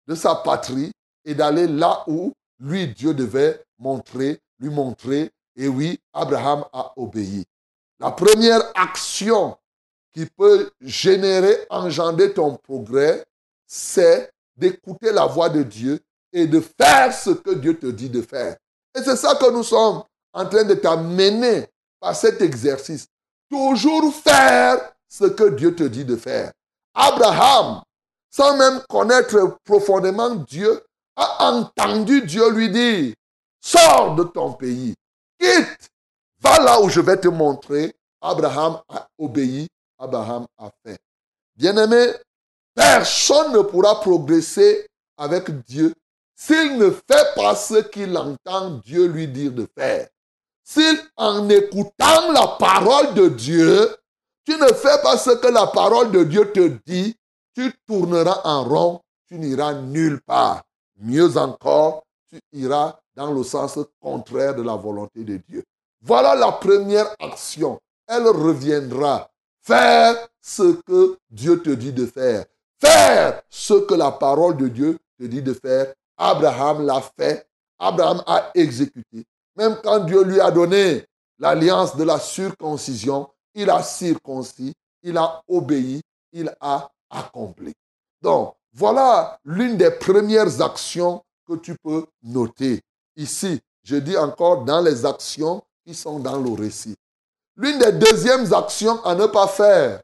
de 0.08 0.16
sa 0.16 0.36
patrie 0.36 0.92
et 1.26 1.34
d'aller 1.34 1.68
là 1.68 2.04
où 2.08 2.34
lui, 2.60 2.88
Dieu 2.88 3.14
devait 3.14 3.64
montrer, 3.80 4.40
lui 4.60 4.70
montrer. 4.70 5.32
Et 5.56 5.68
oui, 5.68 6.00
Abraham 6.14 6.64
a 6.72 6.94
obéi. 6.96 7.44
La 8.02 8.10
première 8.10 8.64
action 8.74 9.56
qui 10.12 10.26
peut 10.26 10.72
générer, 10.82 11.68
engendrer 11.70 12.34
ton 12.34 12.56
progrès, 12.56 13.24
c'est 13.68 14.32
d'écouter 14.56 15.12
la 15.12 15.28
voix 15.28 15.50
de 15.50 15.62
Dieu 15.62 16.00
et 16.34 16.48
de 16.48 16.60
faire 16.62 17.14
ce 17.14 17.30
que 17.30 17.52
Dieu 17.52 17.78
te 17.78 17.86
dit 17.86 18.10
de 18.10 18.24
faire. 18.24 18.58
Et 18.98 19.04
c'est 19.04 19.16
ça 19.16 19.36
que 19.36 19.52
nous 19.52 19.64
sommes 19.64 20.02
en 20.34 20.46
train 20.48 20.64
de 20.64 20.74
t'amener 20.74 21.68
par 22.00 22.16
cet 22.16 22.42
exercice. 22.42 23.06
Toujours 23.48 24.12
faire 24.16 24.94
ce 25.08 25.26
que 25.26 25.50
Dieu 25.50 25.76
te 25.76 25.84
dit 25.84 26.04
de 26.04 26.16
faire. 26.16 26.52
Abraham, 26.96 27.84
sans 28.32 28.58
même 28.58 28.82
connaître 28.90 29.60
profondément 29.64 30.34
Dieu, 30.34 30.82
a 31.16 31.52
entendu 31.52 32.24
Dieu 32.24 32.50
lui 32.50 32.72
dire, 32.72 33.14
sors 33.64 34.16
de 34.16 34.24
ton 34.24 34.54
pays, 34.54 34.96
quitte, 35.40 35.91
va 36.42 36.60
là 36.60 36.82
où 36.82 36.90
je 36.90 37.00
vais 37.00 37.18
te 37.18 37.28
montrer. 37.28 37.94
Abraham 38.22 38.80
a 38.90 39.08
obéi, 39.18 39.68
Abraham 39.98 40.46
a 40.58 40.70
fait. 40.86 41.00
Bien-aimé, 41.56 42.14
personne 42.76 43.54
ne 43.54 43.62
pourra 43.62 44.00
progresser 44.00 44.88
avec 45.18 45.50
Dieu 45.66 45.94
s'il 46.36 46.78
ne 46.78 46.90
fait 46.90 47.36
pas 47.36 47.56
ce 47.56 47.76
qu'il 47.84 48.18
entend 48.18 48.72
Dieu 48.84 49.06
lui 49.06 49.28
dire 49.28 49.52
de 49.52 49.68
faire. 49.78 50.08
S'il, 50.64 51.00
en 51.16 51.48
écoutant 51.50 52.32
la 52.32 52.48
parole 52.60 53.14
de 53.14 53.28
Dieu, 53.28 53.96
tu 54.46 54.54
ne 54.54 54.68
fais 54.68 55.02
pas 55.04 55.18
ce 55.18 55.32
que 55.32 55.48
la 55.48 55.68
parole 55.68 56.12
de 56.12 56.24
Dieu 56.24 56.52
te 56.52 56.80
dit, 56.86 57.16
tu 57.54 57.72
tourneras 57.86 58.42
en 58.44 58.64
rond, 58.64 59.02
tu 59.28 59.38
n'iras 59.38 59.74
nulle 59.74 60.22
part. 60.22 60.64
Mieux 60.98 61.38
encore, 61.38 62.04
tu 62.30 62.40
iras 62.54 63.00
dans 63.16 63.32
le 63.32 63.44
sens 63.44 63.78
contraire 64.00 64.56
de 64.56 64.64
la 64.64 64.76
volonté 64.76 65.24
de 65.24 65.38
Dieu. 65.38 65.64
Voilà 66.02 66.36
la 66.36 66.52
première 66.52 67.16
action. 67.20 67.80
Elle 68.08 68.28
reviendra. 68.28 69.30
Faire 69.62 70.28
ce 70.42 70.82
que 70.82 71.18
Dieu 71.30 71.62
te 71.62 71.70
dit 71.70 71.94
de 71.94 72.06
faire. 72.06 72.46
Faire 72.80 73.42
ce 73.50 73.76
que 73.76 73.94
la 73.94 74.12
parole 74.12 74.58
de 74.58 74.68
Dieu 74.68 74.98
te 75.20 75.26
dit 75.26 75.42
de 75.42 75.54
faire. 75.54 75.94
Abraham 76.18 76.86
l'a 76.86 77.02
fait. 77.18 77.48
Abraham 77.78 78.24
a 78.26 78.52
exécuté. 78.56 79.26
Même 79.56 79.78
quand 79.84 80.00
Dieu 80.00 80.24
lui 80.24 80.40
a 80.40 80.50
donné 80.50 81.06
l'alliance 81.38 81.96
de 81.96 82.04
la 82.04 82.20
circoncision, 82.20 83.30
il 83.54 83.70
a 83.70 83.84
circoncis, 83.84 84.74
il 85.04 85.18
a 85.18 85.42
obéi, 85.48 86.02
il 86.32 86.54
a 86.60 86.90
accompli. 87.10 87.74
Donc, 88.22 88.56
voilà 88.74 89.40
l'une 89.44 89.78
des 89.78 89.92
premières 89.92 90.62
actions 90.62 91.22
que 91.48 91.56
tu 91.56 91.76
peux 91.84 92.06
noter. 92.24 92.82
Ici, 93.16 93.60
je 93.84 93.98
dis 93.98 94.18
encore 94.18 94.64
dans 94.64 94.82
les 94.82 95.06
actions 95.06 95.62
qui 95.86 95.94
sont 95.94 96.20
dans 96.20 96.38
le 96.40 96.52
récit. 96.52 96.96
L'une 97.56 97.80
des 97.80 97.92
deuxièmes 97.92 98.52
actions 98.54 99.04
à 99.04 99.16
ne 99.16 99.26
pas 99.26 99.48
faire, 99.48 100.02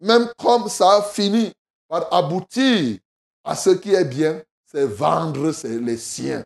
même 0.00 0.28
comme 0.38 0.68
ça 0.68 1.02
finit 1.02 1.52
par 1.88 2.12
aboutir 2.12 2.98
à 3.44 3.54
ce 3.54 3.70
qui 3.70 3.94
est 3.94 4.04
bien, 4.04 4.42
c'est 4.64 4.86
vendre 4.86 5.52
les 5.64 5.96
siens. 5.96 6.44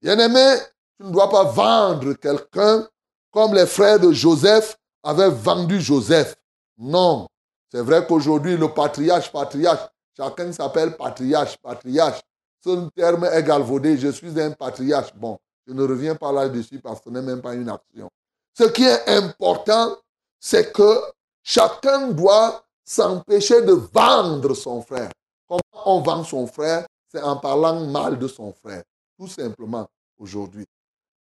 Bien-aimé, 0.00 0.56
tu 0.98 1.06
ne 1.06 1.12
dois 1.12 1.28
pas 1.28 1.44
vendre 1.44 2.14
quelqu'un 2.14 2.86
comme 3.30 3.54
les 3.54 3.66
frères 3.66 3.98
de 3.98 4.12
Joseph 4.12 4.76
avaient 5.02 5.30
vendu 5.30 5.80
Joseph. 5.80 6.36
Non. 6.78 7.26
C'est 7.70 7.80
vrai 7.80 8.06
qu'aujourd'hui, 8.06 8.56
le 8.56 8.68
patriarche, 8.68 9.32
patriarche, 9.32 9.88
chacun 10.16 10.52
s'appelle 10.52 10.96
patriarche, 10.96 11.56
patriarche. 11.56 12.20
Ce 12.64 12.88
terme 12.90 13.24
est 13.24 13.42
galvaudé. 13.42 13.96
Je 13.96 14.08
suis 14.08 14.40
un 14.40 14.50
patriarche. 14.52 15.14
Bon, 15.14 15.38
je 15.66 15.72
ne 15.72 15.82
reviens 15.82 16.14
pas 16.14 16.32
là-dessus 16.32 16.80
parce 16.80 17.00
que 17.00 17.04
ce 17.06 17.10
n'est 17.10 17.22
même 17.22 17.40
pas 17.40 17.54
une 17.54 17.68
action. 17.68 18.08
Ce 18.56 18.64
qui 18.64 18.84
est 18.84 19.08
important, 19.08 19.96
c'est 20.38 20.72
que 20.72 21.00
chacun 21.42 22.08
doit 22.08 22.64
s'empêcher 22.84 23.62
de 23.62 23.72
vendre 23.72 24.54
son 24.54 24.82
frère. 24.82 25.10
Comment 25.48 25.60
on 25.86 26.00
vend 26.00 26.24
son 26.24 26.46
frère? 26.46 26.86
C'est 27.08 27.22
en 27.22 27.36
parlant 27.36 27.86
mal 27.86 28.18
de 28.18 28.26
son 28.28 28.52
frère. 28.52 28.82
Tout 29.18 29.28
simplement, 29.28 29.86
aujourd'hui. 30.18 30.64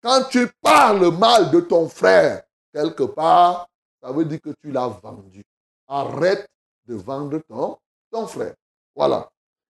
Quand 0.02 0.24
tu 0.30 0.48
parles 0.62 1.16
mal 1.16 1.50
de 1.50 1.60
ton 1.60 1.88
frère, 1.88 2.42
quelque 2.72 3.02
part, 3.04 3.68
ça 4.02 4.10
veut 4.12 4.24
dire 4.24 4.40
que 4.40 4.50
tu 4.62 4.70
l'as 4.72 4.88
vendu. 4.88 5.42
Arrête 5.86 6.48
de 6.86 6.94
vendre 6.94 7.40
ton, 7.48 7.76
ton 8.10 8.26
frère. 8.26 8.54
Voilà. 8.94 9.28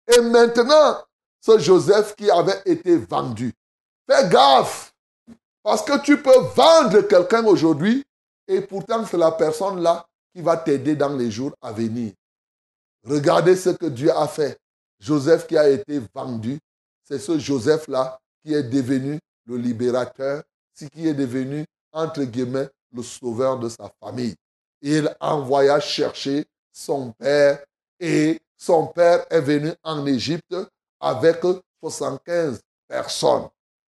Et 0.08 0.22
maintenant, 0.22 0.98
ce 1.40 1.58
Joseph 1.58 2.16
qui 2.16 2.30
avait 2.30 2.62
été 2.66 2.98
vendu, 2.98 3.54
fais 4.10 4.30
gaffe. 4.30 4.94
Parce 5.64 5.84
que 5.84 6.00
tu 6.02 6.22
peux 6.22 6.40
vendre 6.56 7.02
quelqu'un 7.02 7.46
aujourd'hui 7.46 8.04
et 8.48 8.62
pourtant 8.62 9.06
c'est 9.06 9.18
la 9.18 9.32
personne-là 9.32 10.06
qui 10.34 10.42
va 10.42 10.58
t'aider 10.58 10.96
dans 10.96 11.16
les 11.16 11.30
jours 11.30 11.52
à 11.62 11.72
venir. 11.72 12.14
Regardez 13.06 13.56
ce 13.56 13.70
que 13.70 13.86
Dieu 13.86 14.12
a 14.12 14.28
fait. 14.28 14.58
Joseph 15.00 15.48
qui 15.48 15.58
a 15.58 15.70
été 15.70 16.02
vendu, 16.14 16.60
c'est 17.04 17.20
ce 17.20 17.38
Joseph-là 17.38 18.20
qui 18.44 18.54
est 18.54 18.64
devenu 18.64 19.20
le 19.46 19.58
libérateur, 19.58 20.44
ce 20.74 20.86
qui 20.86 21.08
est 21.08 21.14
devenu, 21.14 21.66
entre 21.92 22.24
guillemets, 22.24 22.70
le 22.94 23.04
sauveur 23.04 23.58
de 23.60 23.70
sa 23.70 23.92
famille. 24.02 24.36
Il 24.82 25.14
envoya 25.20 25.80
chercher 25.80 26.46
son 26.72 27.12
père 27.14 27.64
et 28.00 28.40
son 28.58 28.88
père 28.88 29.26
est 29.30 29.42
venu 29.42 29.72
en 29.84 30.06
Égypte 30.06 30.56
avec 31.00 31.42
75 31.82 32.60
personnes. 32.88 33.50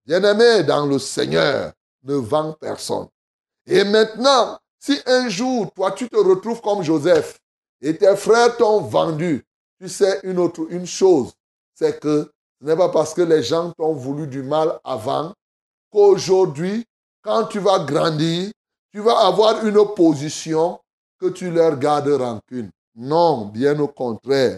Bien-aimé 0.10 0.64
dans 0.64 0.88
le 0.88 0.98
Seigneur, 0.98 1.72
ne 2.02 2.16
vend 2.16 2.54
personne. 2.54 3.06
Et 3.68 3.84
maintenant, 3.84 4.58
si 4.80 5.00
un 5.06 5.30
jour, 5.30 5.72
toi, 5.76 5.92
tu 5.92 6.10
te 6.10 6.18
retrouves 6.18 6.62
comme 6.62 6.82
Joseph 6.82 7.38
et 7.80 7.96
tes 7.96 8.16
frères 8.16 8.58
t'ont 8.58 8.82
vendu, 8.82 9.46
tu 9.80 9.88
sais 9.88 10.20
une 10.24 10.40
autre 10.40 10.66
une 10.72 10.88
chose, 10.88 11.34
c'est 11.76 12.00
que 12.00 12.32
ce 12.60 12.66
n'est 12.66 12.76
pas 12.76 12.90
parce 12.90 13.14
que 13.14 13.22
les 13.22 13.44
gens 13.44 13.72
t'ont 13.74 13.94
voulu 13.94 14.26
du 14.26 14.42
mal 14.42 14.80
avant 14.84 15.32
qu'aujourd'hui, 15.92 16.88
quand 17.22 17.44
tu 17.46 17.60
vas 17.60 17.78
grandir, 17.78 18.50
tu 18.92 19.02
vas 19.02 19.28
avoir 19.28 19.64
une 19.64 19.94
position 19.94 20.80
que 21.20 21.28
tu 21.28 21.52
leur 21.52 21.78
gardes 21.78 22.10
rancune. 22.10 22.72
Non, 22.96 23.46
bien 23.46 23.80
au 23.80 23.88
contraire. 23.88 24.58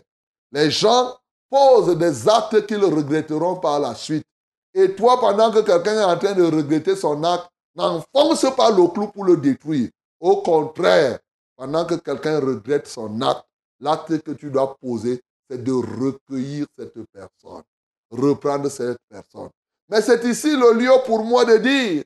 Les 0.54 0.72
gens 0.72 1.14
posent 1.50 1.98
des 1.98 2.30
actes 2.30 2.66
qu'ils 2.66 2.86
regretteront 2.86 3.58
par 3.58 3.82
la 3.82 3.96
suite. 3.96 4.24
Et 4.74 4.96
toi, 4.96 5.20
pendant 5.20 5.52
que 5.52 5.60
quelqu'un 5.60 6.00
est 6.00 6.04
en 6.04 6.18
train 6.18 6.34
de 6.34 6.44
regretter 6.44 6.96
son 6.96 7.24
acte, 7.24 7.48
n'enfonce 7.76 8.46
pas 8.56 8.72
le 8.72 8.88
clou 8.88 9.08
pour 9.08 9.26
le 9.26 9.38
détruire. 9.38 9.90
Au 10.20 10.42
contraire, 10.42 11.20
pendant 11.56 11.86
que 11.86 11.96
quelqu'un 11.96 12.40
regrette 12.40 12.88
son 12.88 13.22
acte, 13.22 13.46
l'acte 13.80 14.22
que 14.22 14.32
tu 14.32 14.50
dois 14.50 14.76
poser, 14.78 15.22
c'est 15.50 15.64
de 15.64 15.74
recueillir 15.74 16.66
cette 16.78 16.94
personne, 17.12 17.64
reprendre 18.10 18.70
cette 18.70 18.98
personne. 19.10 19.50
Mais 19.90 20.02
c'est 20.02 20.24
ici 20.24 20.56
le 20.56 20.74
lieu 20.74 20.92
pour 21.06 21.24
moi 21.24 21.44
de 21.44 21.58
dire 21.58 22.04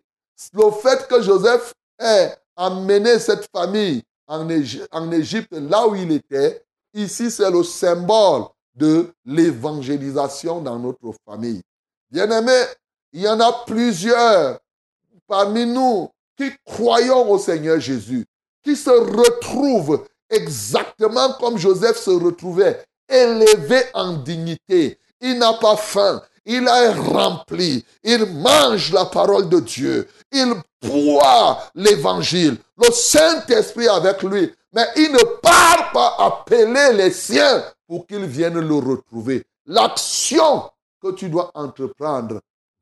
le 0.53 0.71
fait 0.71 1.07
que 1.07 1.21
Joseph 1.21 1.73
ait 1.99 2.33
amené 2.55 3.19
cette 3.19 3.47
famille 3.55 4.01
en 4.27 4.49
Égypte, 4.49 5.51
là 5.51 5.87
où 5.87 5.95
il 5.95 6.11
était, 6.11 6.63
ici 6.93 7.29
c'est 7.29 7.51
le 7.51 7.63
symbole 7.63 8.45
de 8.73 9.13
l'évangélisation 9.23 10.61
dans 10.61 10.79
notre 10.79 11.13
famille. 11.25 11.61
Bien 12.11 12.29
aimé, 12.29 12.63
il 13.13 13.21
y 13.21 13.27
en 13.27 13.39
a 13.39 13.63
plusieurs 13.65 14.59
parmi 15.27 15.65
nous 15.65 16.09
qui 16.37 16.51
croyons 16.65 17.29
au 17.31 17.39
Seigneur 17.39 17.79
Jésus, 17.79 18.25
qui 18.63 18.75
se 18.75 18.89
retrouvent 18.89 20.05
exactement 20.29 21.33
comme 21.39 21.57
Joseph 21.57 21.97
se 21.97 22.11
retrouvait, 22.11 22.83
élevé 23.09 23.83
en 23.93 24.13
dignité. 24.13 24.99
Il 25.21 25.39
n'a 25.39 25.53
pas 25.53 25.77
faim, 25.77 26.21
il 26.45 26.67
est 26.67 26.89
rempli, 26.89 27.85
il 28.03 28.25
mange 28.25 28.91
la 28.91 29.05
parole 29.05 29.49
de 29.49 29.59
Dieu, 29.59 30.07
il 30.31 30.53
boit 30.81 31.63
l'évangile, 31.73 32.57
le 32.77 32.91
Saint-Esprit 32.91 33.87
avec 33.87 34.21
lui, 34.23 34.53
mais 34.73 34.85
il 34.97 35.11
ne 35.11 35.23
part 35.39 35.91
pas 35.93 36.15
appeler 36.19 36.93
les 36.93 37.11
siens 37.11 37.63
pour 37.87 38.05
qu'ils 38.05 38.25
viennent 38.25 38.59
le 38.59 38.75
retrouver. 38.75 39.45
L'action 39.65 40.69
que 41.05 41.11
tu 41.11 41.29
dois 41.29 41.51
entreprendre, 41.53 42.41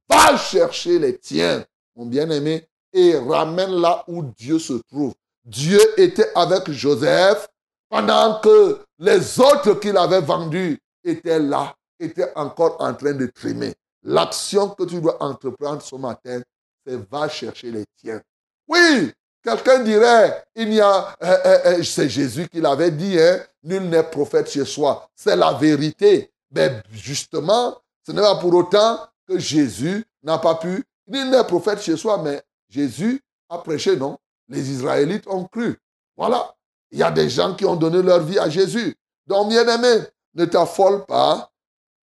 va 0.09 0.37
chercher 0.37 0.97
les 0.97 1.17
tiens, 1.17 1.65
mon 1.95 2.05
bien-aimé, 2.05 2.65
et 2.93 3.17
ramène 3.17 3.71
là 3.81 4.03
où 4.07 4.23
Dieu 4.37 4.59
se 4.59 4.73
trouve. 4.89 5.13
Dieu 5.43 5.81
était 5.97 6.31
avec 6.35 6.71
Joseph 6.71 7.47
pendant 7.89 8.39
que 8.39 8.79
les 8.99 9.39
autres 9.39 9.73
qu'il 9.73 9.97
avait 9.97 10.21
vendus 10.21 10.79
étaient 11.03 11.39
là 11.39 11.75
était 11.99 12.31
encore 12.35 12.77
en 12.79 12.93
train 12.93 13.13
de 13.13 13.25
trimer. 13.27 13.73
L'action 14.03 14.69
que 14.69 14.83
tu 14.83 15.01
dois 15.01 15.21
entreprendre 15.21 15.81
ce 15.81 15.95
matin, 15.95 16.41
c'est 16.85 17.09
va 17.09 17.27
chercher 17.27 17.71
les 17.71 17.85
tiens. 17.97 18.21
Oui, 18.67 19.11
quelqu'un 19.43 19.79
dirait, 19.79 20.45
il 20.55 20.73
y 20.73 20.81
a, 20.81 21.15
euh, 21.23 21.37
euh, 21.45 21.59
euh, 21.65 21.83
c'est 21.83 22.09
Jésus 22.09 22.47
qui 22.47 22.61
l'avait 22.61 22.91
dit, 22.91 23.19
hein, 23.19 23.39
nul 23.63 23.83
n'est 23.83 24.03
prophète 24.03 24.49
chez 24.49 24.65
soi. 24.65 25.09
C'est 25.15 25.35
la 25.35 25.53
vérité. 25.53 26.29
Mais 26.51 26.81
justement, 26.91 27.77
ce 28.05 28.11
n'est 28.11 28.21
pas 28.21 28.35
pour 28.35 28.53
autant 28.53 28.99
que 29.27 29.39
Jésus 29.39 30.05
n'a 30.23 30.37
pas 30.37 30.55
pu, 30.55 30.83
il 31.07 31.29
n'est 31.29 31.43
prophète 31.43 31.81
chez 31.81 31.97
soi, 31.97 32.21
mais 32.21 32.41
Jésus 32.69 33.21
a 33.49 33.57
prêché, 33.57 33.95
non? 33.95 34.17
Les 34.47 34.71
Israélites 34.71 35.27
ont 35.27 35.45
cru. 35.45 35.77
Voilà. 36.17 36.53
Il 36.91 36.99
y 36.99 37.03
a 37.03 37.11
des 37.11 37.29
gens 37.29 37.55
qui 37.55 37.65
ont 37.65 37.75
donné 37.75 38.01
leur 38.01 38.21
vie 38.21 38.39
à 38.39 38.49
Jésus. 38.49 38.95
Donc, 39.25 39.49
bien-aimé, 39.49 40.05
ne 40.33 40.45
t'affole 40.45 41.05
pas. 41.05 41.51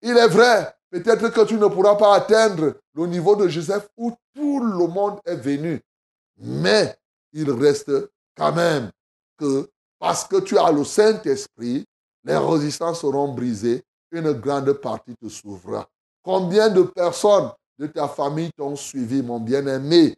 Il 0.01 0.17
est 0.17 0.27
vrai, 0.27 0.73
peut-être 0.89 1.29
que 1.29 1.45
tu 1.45 1.55
ne 1.55 1.67
pourras 1.67 1.95
pas 1.95 2.15
atteindre 2.15 2.75
le 2.93 3.07
niveau 3.07 3.35
de 3.35 3.47
Joseph 3.47 3.87
où 3.97 4.13
tout 4.33 4.59
le 4.59 4.87
monde 4.87 5.19
est 5.25 5.35
venu. 5.35 5.81
Mais 6.37 6.97
il 7.33 7.51
reste 7.51 7.91
quand 8.35 8.53
même 8.53 8.91
que 9.37 9.69
parce 9.99 10.25
que 10.25 10.39
tu 10.39 10.57
as 10.57 10.71
le 10.71 10.83
Saint-Esprit, 10.83 11.85
les 12.23 12.37
résistances 12.37 13.01
seront 13.01 13.33
brisées, 13.33 13.83
une 14.11 14.33
grande 14.33 14.71
partie 14.73 15.15
te 15.15 15.27
s'ouvrira. 15.27 15.87
Combien 16.23 16.69
de 16.69 16.83
personnes 16.83 17.51
de 17.77 17.87
ta 17.87 18.07
famille 18.07 18.51
t'ont 18.57 18.75
suivi, 18.75 19.21
mon 19.21 19.39
bien-aimé? 19.39 20.15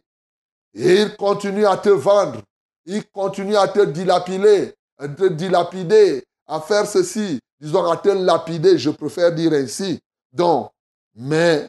Et 0.74 1.02
ils 1.02 1.16
continuent 1.16 1.66
à 1.66 1.76
te 1.76 1.90
vendre, 1.90 2.40
ils 2.86 3.08
continuent 3.10 3.56
à 3.56 3.68
te 3.68 3.84
dilapider, 3.84 4.74
à 4.98 5.08
te 5.08 5.28
dilapider, 5.28 6.24
à 6.46 6.60
faire 6.60 6.86
ceci, 6.86 7.38
disons 7.60 7.90
à 7.90 7.96
te 7.96 8.08
lapider, 8.08 8.78
je 8.78 8.90
préfère 8.90 9.34
dire 9.34 9.52
ainsi. 9.52 10.00
Donc, 10.32 10.70
mais 11.14 11.68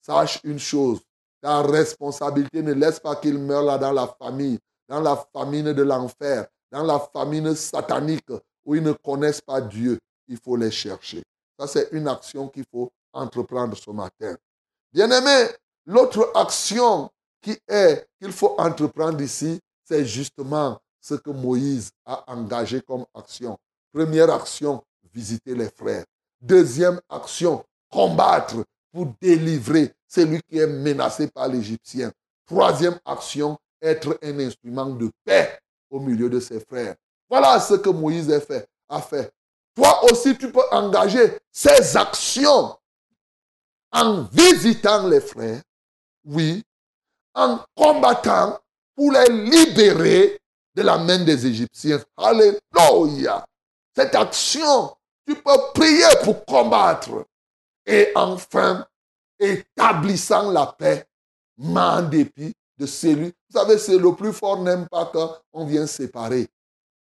sache 0.00 0.40
une 0.44 0.58
chose, 0.58 1.00
ta 1.40 1.62
responsabilité 1.62 2.62
ne 2.62 2.72
laisse 2.72 3.00
pas 3.00 3.16
qu'ils 3.16 3.38
meurent 3.38 3.64
là 3.64 3.78
dans 3.78 3.92
la 3.92 4.06
famille, 4.06 4.58
dans 4.88 5.00
la 5.00 5.16
famine 5.32 5.72
de 5.72 5.82
l'enfer, 5.82 6.46
dans 6.70 6.84
la 6.84 6.98
famine 6.98 7.54
satanique 7.54 8.30
où 8.64 8.74
ils 8.74 8.82
ne 8.82 8.92
connaissent 8.92 9.40
pas 9.40 9.60
Dieu. 9.60 9.98
Il 10.28 10.38
faut 10.38 10.56
les 10.56 10.70
chercher. 10.70 11.22
Ça, 11.58 11.66
c'est 11.66 11.88
une 11.92 12.08
action 12.08 12.48
qu'il 12.48 12.64
faut 12.70 12.90
entreprendre 13.12 13.76
ce 13.76 13.90
matin. 13.90 14.36
Bien-aimé, 14.92 15.48
l'autre 15.86 16.32
action 16.34 17.10
qui 17.40 17.56
est 17.68 18.06
qu'il 18.20 18.32
faut 18.32 18.54
entreprendre 18.58 19.20
ici, 19.20 19.60
c'est 19.84 20.04
justement 20.04 20.80
ce 21.00 21.14
que 21.14 21.30
Moïse 21.30 21.90
a 22.06 22.24
engagé 22.32 22.80
comme 22.80 23.04
action. 23.14 23.58
Première 23.92 24.32
action, 24.32 24.82
visiter 25.12 25.54
les 25.54 25.68
frères. 25.68 26.04
Deuxième 26.40 27.00
action, 27.08 27.64
combattre 27.90 28.64
pour 28.92 29.06
délivrer 29.20 29.92
celui 30.08 30.40
qui 30.48 30.58
est 30.58 30.66
menacé 30.66 31.28
par 31.28 31.48
l'Égyptien. 31.48 32.10
Troisième 32.46 32.98
action, 33.04 33.58
être 33.80 34.18
un 34.22 34.38
instrument 34.40 34.86
de 34.86 35.10
paix 35.24 35.58
au 35.90 36.00
milieu 36.00 36.30
de 36.30 36.40
ses 36.40 36.60
frères. 36.60 36.96
Voilà 37.28 37.60
ce 37.60 37.74
que 37.74 37.90
Moïse 37.90 38.30
a 38.32 38.40
fait. 38.40 38.66
A 38.88 39.00
fait. 39.00 39.32
Toi 39.74 40.04
aussi, 40.04 40.36
tu 40.36 40.50
peux 40.50 40.62
engager 40.70 41.38
ces 41.50 41.96
actions 41.96 42.76
en 43.92 44.22
visitant 44.32 45.06
les 45.08 45.20
frères, 45.20 45.62
oui, 46.24 46.62
en 47.34 47.60
combattant 47.76 48.58
pour 48.94 49.12
les 49.12 49.28
libérer 49.28 50.40
de 50.74 50.82
la 50.82 50.98
main 50.98 51.24
des 51.24 51.46
Égyptiens. 51.46 52.00
Alléluia. 52.16 53.44
Cette 53.96 54.14
action, 54.14 54.96
tu 55.26 55.36
peux 55.36 55.58
prier 55.74 56.04
pour 56.22 56.44
combattre. 56.44 57.24
Et 57.86 58.10
enfin, 58.14 58.86
établissant 59.38 60.50
la 60.50 60.66
paix, 60.66 61.06
mais 61.58 61.80
en 61.80 62.02
dépit 62.02 62.54
de 62.78 62.86
celui. 62.86 63.26
Vous 63.26 63.58
savez, 63.60 63.78
c'est 63.78 63.98
le 63.98 64.14
plus 64.14 64.32
fort 64.32 64.60
n'aime 64.60 64.88
pas 64.88 65.10
quand 65.12 65.36
on 65.52 65.66
vient 65.66 65.86
séparer. 65.86 66.48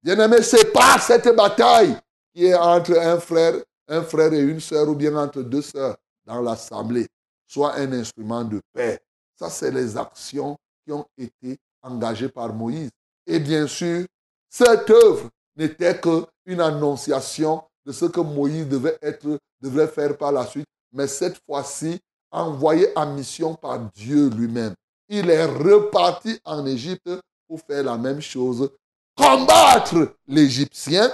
Bien-aimé, 0.03 0.41
c'est 0.41 0.73
pas 0.73 0.97
cette 0.99 1.34
bataille 1.36 1.95
qui 2.33 2.45
est 2.45 2.55
entre 2.55 2.97
un 2.97 3.19
frère, 3.19 3.55
un 3.87 4.01
frère 4.03 4.33
et 4.33 4.39
une 4.39 4.59
sœur, 4.59 4.87
ou 4.89 4.95
bien 4.95 5.15
entre 5.15 5.41
deux 5.41 5.61
sœurs 5.61 5.97
dans 6.25 6.41
l'assemblée, 6.41 7.07
soit 7.47 7.75
un 7.75 7.91
instrument 7.93 8.43
de 8.43 8.61
paix. 8.73 8.99
Ça, 9.35 9.49
c'est 9.49 9.71
les 9.71 9.97
actions 9.97 10.57
qui 10.85 10.91
ont 10.91 11.05
été 11.17 11.57
engagées 11.81 12.29
par 12.29 12.53
Moïse. 12.53 12.89
Et 13.25 13.39
bien 13.39 13.67
sûr, 13.67 14.05
cette 14.49 14.89
œuvre 14.89 15.29
n'était 15.55 15.99
qu'une 15.99 16.61
annonciation 16.61 17.63
de 17.85 17.91
ce 17.91 18.05
que 18.05 18.19
Moïse 18.19 18.67
devait, 18.67 18.97
être, 19.01 19.39
devait 19.59 19.87
faire 19.87 20.17
par 20.17 20.31
la 20.31 20.45
suite, 20.45 20.67
mais 20.91 21.07
cette 21.07 21.41
fois-ci, 21.45 21.99
envoyé 22.31 22.87
en 22.95 23.13
mission 23.13 23.55
par 23.55 23.79
Dieu 23.91 24.29
lui-même. 24.29 24.73
Il 25.09 25.29
est 25.29 25.45
reparti 25.45 26.39
en 26.45 26.65
Égypte 26.65 27.09
pour 27.47 27.59
faire 27.61 27.83
la 27.83 27.97
même 27.97 28.21
chose, 28.21 28.69
combattre 29.15 30.15
l'Égyptien. 30.27 31.11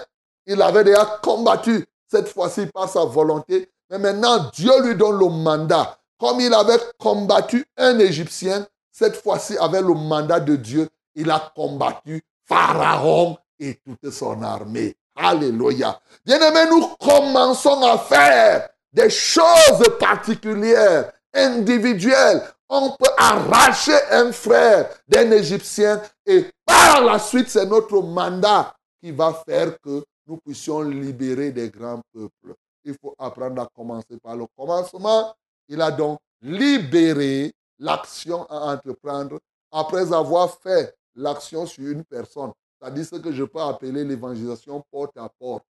Il 0.48 0.62
avait 0.62 0.86
déjà 0.86 1.20
combattu 1.22 1.86
cette 2.10 2.30
fois-ci 2.30 2.68
par 2.68 2.88
sa 2.88 3.04
volonté, 3.04 3.70
mais 3.90 4.00
maintenant 4.00 4.50
Dieu 4.54 4.72
lui 4.82 4.96
donne 4.96 5.20
le 5.20 5.28
mandat. 5.28 5.98
Comme 6.18 6.40
il 6.40 6.54
avait 6.54 6.80
combattu 6.98 7.66
un 7.76 8.00
Égyptien, 8.00 8.66
cette 8.92 9.18
fois-ci 9.18 9.58
avec 9.58 9.82
le 9.82 9.94
mandat 9.94 10.40
de 10.40 10.56
Dieu, 10.56 10.90
il 11.16 11.30
a 11.30 11.52
combattu 11.54 12.24
Pharaon 12.46 13.38
et 13.60 13.76
toute 13.86 14.10
son 14.10 14.42
armée. 14.42 14.96
Alléluia. 15.16 16.00
Bien-aimés, 16.26 16.70
nous 16.70 16.88
commençons 17.00 17.82
à 17.84 17.98
faire 17.98 18.70
des 18.94 19.10
choses 19.10 19.84
particulières, 20.00 21.12
individuelles. 21.34 22.42
On 22.70 22.92
peut 22.92 23.12
arracher 23.18 23.98
un 24.12 24.32
frère 24.32 24.90
d'un 25.08 25.30
Égyptien 25.32 26.02
et 26.26 26.46
par 26.66 27.04
la 27.04 27.20
suite, 27.20 27.50
c'est 27.50 27.66
notre 27.66 28.02
mandat 28.02 28.74
qui 29.02 29.12
va 29.12 29.34
faire 29.46 29.80
que 29.82 30.04
nous 30.28 30.38
puissions 30.38 30.82
libérer 30.82 31.52
des 31.52 31.70
grands 31.70 32.02
peuples. 32.14 32.56
Il 32.84 32.96
faut 33.02 33.16
apprendre 33.18 33.62
à 33.62 33.68
commencer 33.74 34.18
par 34.22 34.36
le 34.36 34.46
commencement. 34.56 35.34
Il 35.68 35.82
a 35.82 35.92
donc 35.92 36.20
libéré 36.42 37.54
l'action 37.80 38.46
à 38.50 38.74
entreprendre 38.74 39.40
après 39.72 40.14
avoir 40.14 40.60
fait 40.60 40.96
l'action 41.16 41.66
sur 41.66 41.88
une 41.88 42.04
personne. 42.04 42.52
C'est-à-dire 42.80 43.06
ce 43.06 43.16
que 43.16 43.32
je 43.32 43.44
peux 43.44 43.60
appeler 43.60 44.04
l'évangélisation 44.04 44.84
porte 44.92 45.18
à 45.18 45.30
porte. 45.40 45.66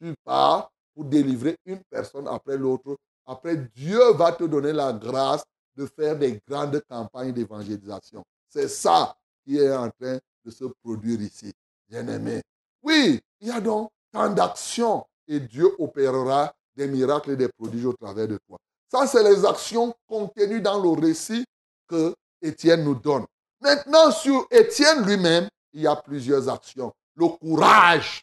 Tu 0.00 0.14
pars 0.24 0.70
pour 0.94 1.04
délivrer 1.04 1.56
une 1.64 1.82
personne 1.90 2.28
après 2.28 2.56
l'autre. 2.56 2.96
Après, 3.26 3.56
Dieu 3.56 4.12
va 4.12 4.32
te 4.32 4.44
donner 4.44 4.72
la 4.72 4.92
grâce 4.92 5.44
de 5.76 5.86
faire 5.86 6.16
des 6.16 6.40
grandes 6.46 6.80
campagnes 6.88 7.32
d'évangélisation. 7.32 8.22
C'est 8.48 8.68
ça 8.68 9.16
qui 9.44 9.58
est 9.58 9.74
en 9.74 9.90
train 9.90 10.18
de 10.44 10.50
se 10.50 10.64
produire 10.82 11.20
ici. 11.20 11.52
Bien-aimé. 11.88 12.42
Oui, 12.82 13.20
il 13.44 13.48
y 13.48 13.52
a 13.52 13.60
donc 13.60 13.90
tant 14.10 14.30
d'actions 14.30 15.04
et 15.28 15.38
Dieu 15.38 15.70
opérera 15.78 16.54
des 16.74 16.86
miracles 16.86 17.32
et 17.32 17.36
des 17.36 17.48
prodiges 17.48 17.84
au 17.84 17.92
travers 17.92 18.26
de 18.26 18.38
toi. 18.48 18.56
Ça, 18.90 19.06
c'est 19.06 19.22
les 19.22 19.44
actions 19.44 19.94
contenues 20.08 20.62
dans 20.62 20.82
le 20.82 20.88
récit 20.98 21.44
que 21.86 22.14
Étienne 22.40 22.84
nous 22.84 22.94
donne. 22.94 23.26
Maintenant, 23.60 24.10
sur 24.10 24.46
Étienne 24.50 25.04
lui-même, 25.04 25.46
il 25.74 25.82
y 25.82 25.86
a 25.86 25.94
plusieurs 25.94 26.48
actions. 26.48 26.90
Le 27.16 27.28
courage 27.28 28.22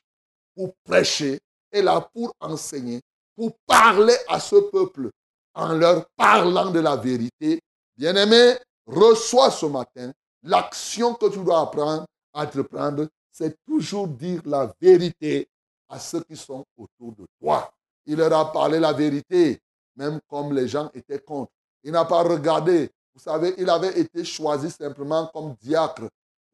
pour 0.55 0.73
prêcher 0.83 1.39
est 1.71 1.83
là 1.83 2.01
pour 2.13 2.33
enseigner, 2.39 2.99
pour 3.35 3.51
parler 3.67 4.15
à 4.27 4.39
ce 4.39 4.55
peuple 4.55 5.11
en 5.53 5.73
leur 5.73 6.07
parlant 6.15 6.71
de 6.71 6.79
la 6.79 6.95
vérité. 6.95 7.59
Bien-aimé, 7.95 8.55
reçois 8.87 9.51
ce 9.51 9.67
matin 9.67 10.11
l'action 10.41 11.13
que 11.13 11.29
tu 11.29 11.43
dois 11.43 11.61
apprendre, 11.61 12.05
entreprendre, 12.33 13.07
c'est 13.31 13.55
toujours 13.65 14.07
dire 14.07 14.41
la 14.45 14.73
vérité 14.79 15.47
à 15.89 15.99
ceux 15.99 16.23
qui 16.23 16.35
sont 16.35 16.65
autour 16.77 17.13
de 17.13 17.25
toi. 17.39 17.71
Il 18.05 18.17
leur 18.17 18.33
a 18.33 18.51
parlé 18.51 18.79
la 18.79 18.93
vérité, 18.93 19.59
même 19.95 20.19
comme 20.27 20.53
les 20.53 20.67
gens 20.67 20.89
étaient 20.93 21.19
contre. 21.19 21.51
Il 21.83 21.91
n'a 21.91 22.05
pas 22.05 22.23
regardé. 22.23 22.89
Vous 23.13 23.21
savez, 23.21 23.53
il 23.57 23.69
avait 23.69 23.99
été 23.99 24.23
choisi 24.23 24.69
simplement 24.69 25.27
comme 25.33 25.55
diacre. 25.61 26.09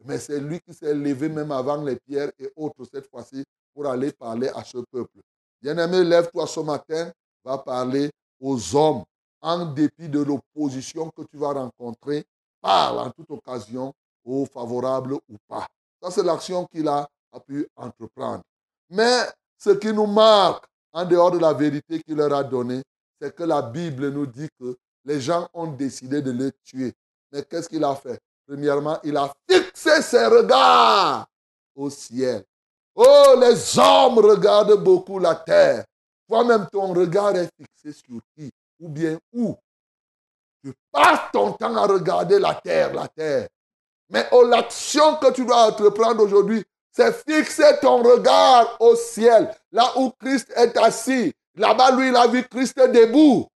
Mais 0.06 0.18
c'est 0.20 0.40
lui 0.40 0.60
qui 0.60 0.74
s'est 0.74 0.94
levé 0.94 1.30
même 1.30 1.52
avant 1.52 1.84
les 1.84 1.96
pierres 1.96 2.32
et 2.40 2.52
autres 2.56 2.86
cette 2.92 3.10
fois-ci 3.10 3.44
pour 3.74 3.88
aller 3.88 4.12
parler 4.12 4.50
à 4.50 4.64
ce 4.64 4.78
peuple. 4.92 5.20
Bien-aimé, 5.62 6.04
lève-toi 6.04 6.46
ce 6.46 6.60
matin, 6.60 7.12
va 7.44 7.58
parler 7.58 8.10
aux 8.40 8.76
hommes 8.76 9.04
en 9.42 9.66
dépit 9.66 10.10
de 10.10 10.20
l'opposition 10.20 11.10
que 11.12 11.24
tu 11.24 11.38
vas 11.38 11.54
rencontrer. 11.54 12.26
Parle 12.62 13.00
en 13.00 13.12
toute 13.12 13.30
occasion, 13.32 13.94
ou 14.26 14.46
favorable 14.46 15.14
ou 15.14 15.38
pas. 15.48 15.68
Ça, 16.02 16.12
c'est 16.12 16.24
l'action 16.24 16.66
qu'il 16.66 16.88
a, 16.88 17.08
pu 17.46 17.68
entreprendre. 17.76 18.42
Mais 18.90 19.20
ce 19.58 19.70
qui 19.72 19.94
nous 19.94 20.08
marque, 20.08 20.66
en 20.92 21.06
dehors 21.06 21.30
de 21.30 21.38
la 21.38 21.54
vérité 21.54 22.02
qu'il 22.02 22.16
leur 22.16 22.34
a 22.34 22.44
donnée, 22.44 22.82
c'est 23.22 23.36
que 23.36 23.44
la 23.44 23.62
Bible 23.62 24.10
nous 24.10 24.26
dit 24.26 24.48
que 24.60 24.76
les 25.06 25.22
gens 25.22 25.48
ont 25.54 25.68
décidé 25.68 26.22
de 26.22 26.32
le 26.32 26.52
tuer. 26.64 26.94
Mais 27.32 27.44
qu'est-ce 27.44 27.70
qu'il 27.70 27.84
a 27.84 27.96
fait? 27.96 28.20
Premièrement, 28.48 28.98
il 29.04 29.16
a 29.18 29.32
fixé 29.48 30.02
ses 30.02 30.26
regards 30.26 31.28
au 31.76 31.90
ciel. 31.90 32.44
Oh, 32.96 33.36
les 33.40 33.78
hommes 33.78 34.18
regardent 34.18 34.84
beaucoup 34.84 35.20
la 35.20 35.36
terre. 35.36 35.86
Toi-même, 36.28 36.68
ton 36.72 36.94
regard 36.94 37.36
est 37.36 37.50
fixé 37.56 37.92
sur 37.94 38.20
qui? 38.36 38.50
Ou 38.80 38.90
bien 38.90 39.20
où? 39.34 39.56
Tu 40.64 40.74
passes 40.92 41.32
ton 41.32 41.54
temps 41.54 41.76
à 41.76 41.86
regarder 41.86 42.40
la 42.40 42.56
terre, 42.56 42.94
la 42.94 43.08
terre. 43.08 43.48
Mais 44.10 44.26
oh, 44.32 44.44
l'action 44.44 45.16
que 45.18 45.32
tu 45.32 45.46
dois 45.46 45.68
entreprendre 45.68 46.24
aujourd'hui, 46.24 46.64
c'est 46.92 47.14
fixer 47.30 47.80
ton 47.82 48.02
regard 48.02 48.78
au 48.80 48.96
ciel, 48.96 49.54
là 49.72 49.92
où 49.98 50.12
Christ 50.20 50.52
est 50.56 50.78
assis, 50.78 51.34
Là-bas, 51.58 51.92
lui, 51.96 52.10
il 52.10 52.16
a 52.16 52.28
vu 52.28 52.44
Christ 52.44 52.78
debout. 52.78 53.48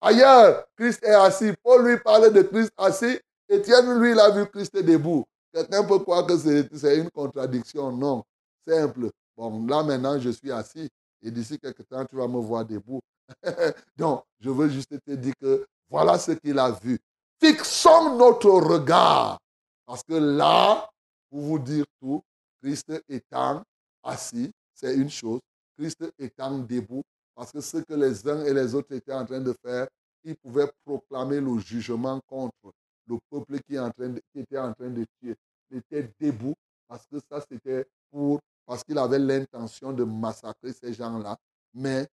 Ailleurs, 0.00 0.66
Christ 0.76 1.02
est 1.04 1.14
assis. 1.14 1.52
Paul 1.62 1.86
lui 1.86 1.98
parlait 1.98 2.30
de 2.30 2.42
Christ 2.42 2.72
assis. 2.76 3.18
Étienne, 3.48 3.98
lui, 4.00 4.10
il 4.12 4.18
a 4.18 4.30
vu 4.30 4.46
Christ 4.46 4.76
debout. 4.76 5.24
Quelqu'un 5.52 5.84
peut 5.84 6.00
croire 6.00 6.26
que 6.26 6.36
c'est 6.36 6.98
une 6.98 7.10
contradiction. 7.10 7.92
Non. 7.92 8.24
Simple. 8.66 9.10
Bon, 9.36 9.64
là 9.66 9.84
maintenant, 9.84 10.18
je 10.18 10.30
suis 10.30 10.50
assis. 10.50 10.88
Et 11.22 11.30
d'ici 11.30 11.58
quelques 11.58 11.86
temps, 11.88 12.04
tu 12.04 12.16
vas 12.16 12.26
me 12.26 12.40
voir 12.40 12.64
debout. 12.64 13.00
Donc, 13.96 14.24
je 14.40 14.50
veux 14.50 14.68
juste 14.68 14.90
te 15.06 15.12
dire 15.12 15.34
que 15.40 15.64
voilà 15.88 16.18
ce 16.18 16.32
qu'il 16.32 16.58
a 16.58 16.70
vu. 16.72 16.98
Fixons 17.44 18.16
notre 18.16 18.48
regard. 18.48 19.38
Parce 19.84 20.02
que 20.02 20.14
là, 20.14 20.88
pour 21.28 21.40
vous 21.42 21.58
dire 21.58 21.84
tout, 22.00 22.22
Christ 22.62 22.90
étant 23.06 23.62
assis, 24.02 24.50
c'est 24.72 24.94
une 24.94 25.10
chose. 25.10 25.40
Christ 25.76 26.02
étant 26.18 26.56
debout, 26.60 27.02
parce 27.34 27.52
que 27.52 27.60
ce 27.60 27.76
que 27.76 27.92
les 27.92 28.26
uns 28.26 28.42
et 28.46 28.54
les 28.54 28.74
autres 28.74 28.94
étaient 28.94 29.12
en 29.12 29.26
train 29.26 29.42
de 29.42 29.54
faire, 29.62 29.86
ils 30.24 30.36
pouvaient 30.36 30.72
proclamer 30.86 31.38
le 31.38 31.58
jugement 31.58 32.18
contre 32.26 32.72
le 33.06 33.18
peuple 33.28 33.60
qui, 33.60 33.74
était 33.74 34.58
en 34.58 34.72
train 34.72 34.88
de 34.88 35.04
tuer. 35.20 35.36
Il 35.70 35.76
était 35.76 36.10
debout 36.18 36.54
parce 36.88 37.06
que 37.08 37.18
ça, 37.30 37.42
c'était 37.46 37.84
pour, 38.10 38.40
parce 38.64 38.82
qu'il 38.84 38.96
avait 38.96 39.18
l'intention 39.18 39.92
de 39.92 40.04
massacrer 40.04 40.72
ces 40.72 40.94
gens-là. 40.94 41.36
Mais 41.74 42.08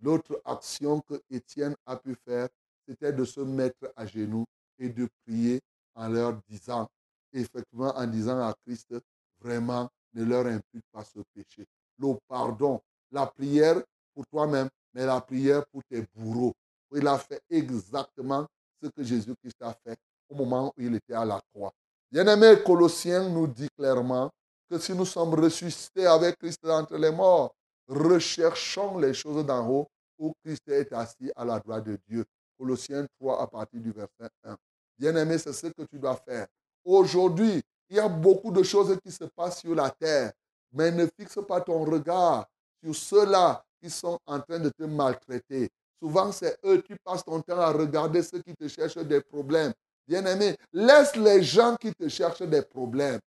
l'autre 0.00 0.40
action 0.44 1.00
que 1.00 1.20
Étienne 1.28 1.74
a 1.84 1.96
pu 1.96 2.14
faire, 2.24 2.48
c'était 2.86 3.12
de 3.12 3.24
se 3.24 3.40
mettre 3.40 3.92
à 3.96 4.06
genoux 4.06 4.44
et 4.78 4.88
de 4.88 5.08
prier 5.26 5.60
en 5.94 6.08
leur 6.08 6.38
disant, 6.48 6.88
effectivement 7.32 7.96
en 7.96 8.06
disant 8.06 8.40
à 8.40 8.54
Christ, 8.64 8.94
vraiment, 9.40 9.88
ne 10.14 10.24
leur 10.24 10.46
impute 10.46 10.84
pas 10.92 11.04
ce 11.04 11.20
péché. 11.34 11.66
Le 11.98 12.14
pardon, 12.28 12.80
la 13.10 13.26
prière 13.26 13.82
pour 14.14 14.26
toi-même, 14.26 14.68
mais 14.94 15.04
la 15.04 15.20
prière 15.20 15.66
pour 15.66 15.82
tes 15.84 16.06
bourreaux. 16.14 16.54
Il 16.94 17.06
a 17.06 17.18
fait 17.18 17.40
exactement 17.50 18.46
ce 18.82 18.88
que 18.88 19.02
Jésus-Christ 19.02 19.60
a 19.60 19.74
fait 19.84 19.96
au 20.28 20.34
moment 20.34 20.72
où 20.76 20.80
il 20.80 20.94
était 20.94 21.14
à 21.14 21.24
la 21.24 21.40
croix. 21.52 21.72
Bien-aimé, 22.10 22.62
Colossiens 22.64 23.28
nous 23.28 23.46
dit 23.46 23.68
clairement 23.76 24.30
que 24.70 24.78
si 24.78 24.94
nous 24.94 25.04
sommes 25.04 25.34
ressuscités 25.34 26.06
avec 26.06 26.38
Christ 26.38 26.64
entre 26.66 26.96
les 26.96 27.10
morts, 27.10 27.52
recherchons 27.86 28.98
les 28.98 29.14
choses 29.14 29.44
d'en 29.44 29.68
haut 29.68 29.88
où 30.18 30.32
Christ 30.44 30.68
est 30.68 30.92
assis 30.92 31.30
à 31.36 31.44
la 31.44 31.60
droite 31.60 31.84
de 31.84 31.98
Dieu. 32.08 32.24
Colossiens 32.58 33.06
3 33.20 33.42
à 33.42 33.46
partir 33.46 33.80
du 33.80 33.92
verset 33.92 34.30
1. 34.44 34.56
Bien-aimé, 34.98 35.38
c'est 35.38 35.52
ce 35.52 35.68
que 35.68 35.82
tu 35.82 35.98
dois 35.98 36.16
faire. 36.16 36.46
Aujourd'hui, 36.84 37.62
il 37.88 37.96
y 37.96 38.00
a 38.00 38.08
beaucoup 38.08 38.50
de 38.50 38.62
choses 38.62 38.98
qui 39.02 39.12
se 39.12 39.24
passent 39.24 39.60
sur 39.60 39.74
la 39.74 39.90
terre, 39.90 40.32
mais 40.72 40.90
ne 40.90 41.06
fixe 41.18 41.38
pas 41.46 41.60
ton 41.60 41.84
regard 41.84 42.46
sur 42.82 42.94
ceux-là 42.94 43.64
qui 43.80 43.90
sont 43.90 44.18
en 44.26 44.40
train 44.40 44.58
de 44.58 44.70
te 44.70 44.82
maltraiter. 44.82 45.70
Souvent, 46.02 46.32
c'est 46.32 46.58
eux 46.64 46.80
qui 46.82 46.94
passent 47.02 47.24
ton 47.24 47.40
temps 47.40 47.60
à 47.60 47.70
regarder 47.72 48.22
ceux 48.22 48.40
qui 48.42 48.54
te 48.54 48.68
cherchent 48.68 48.98
des 48.98 49.20
problèmes. 49.20 49.72
Bien-aimé, 50.06 50.56
laisse 50.72 51.14
les 51.16 51.42
gens 51.42 51.76
qui 51.76 51.92
te 51.94 52.08
cherchent 52.08 52.42
des 52.42 52.62
problèmes. 52.62 53.20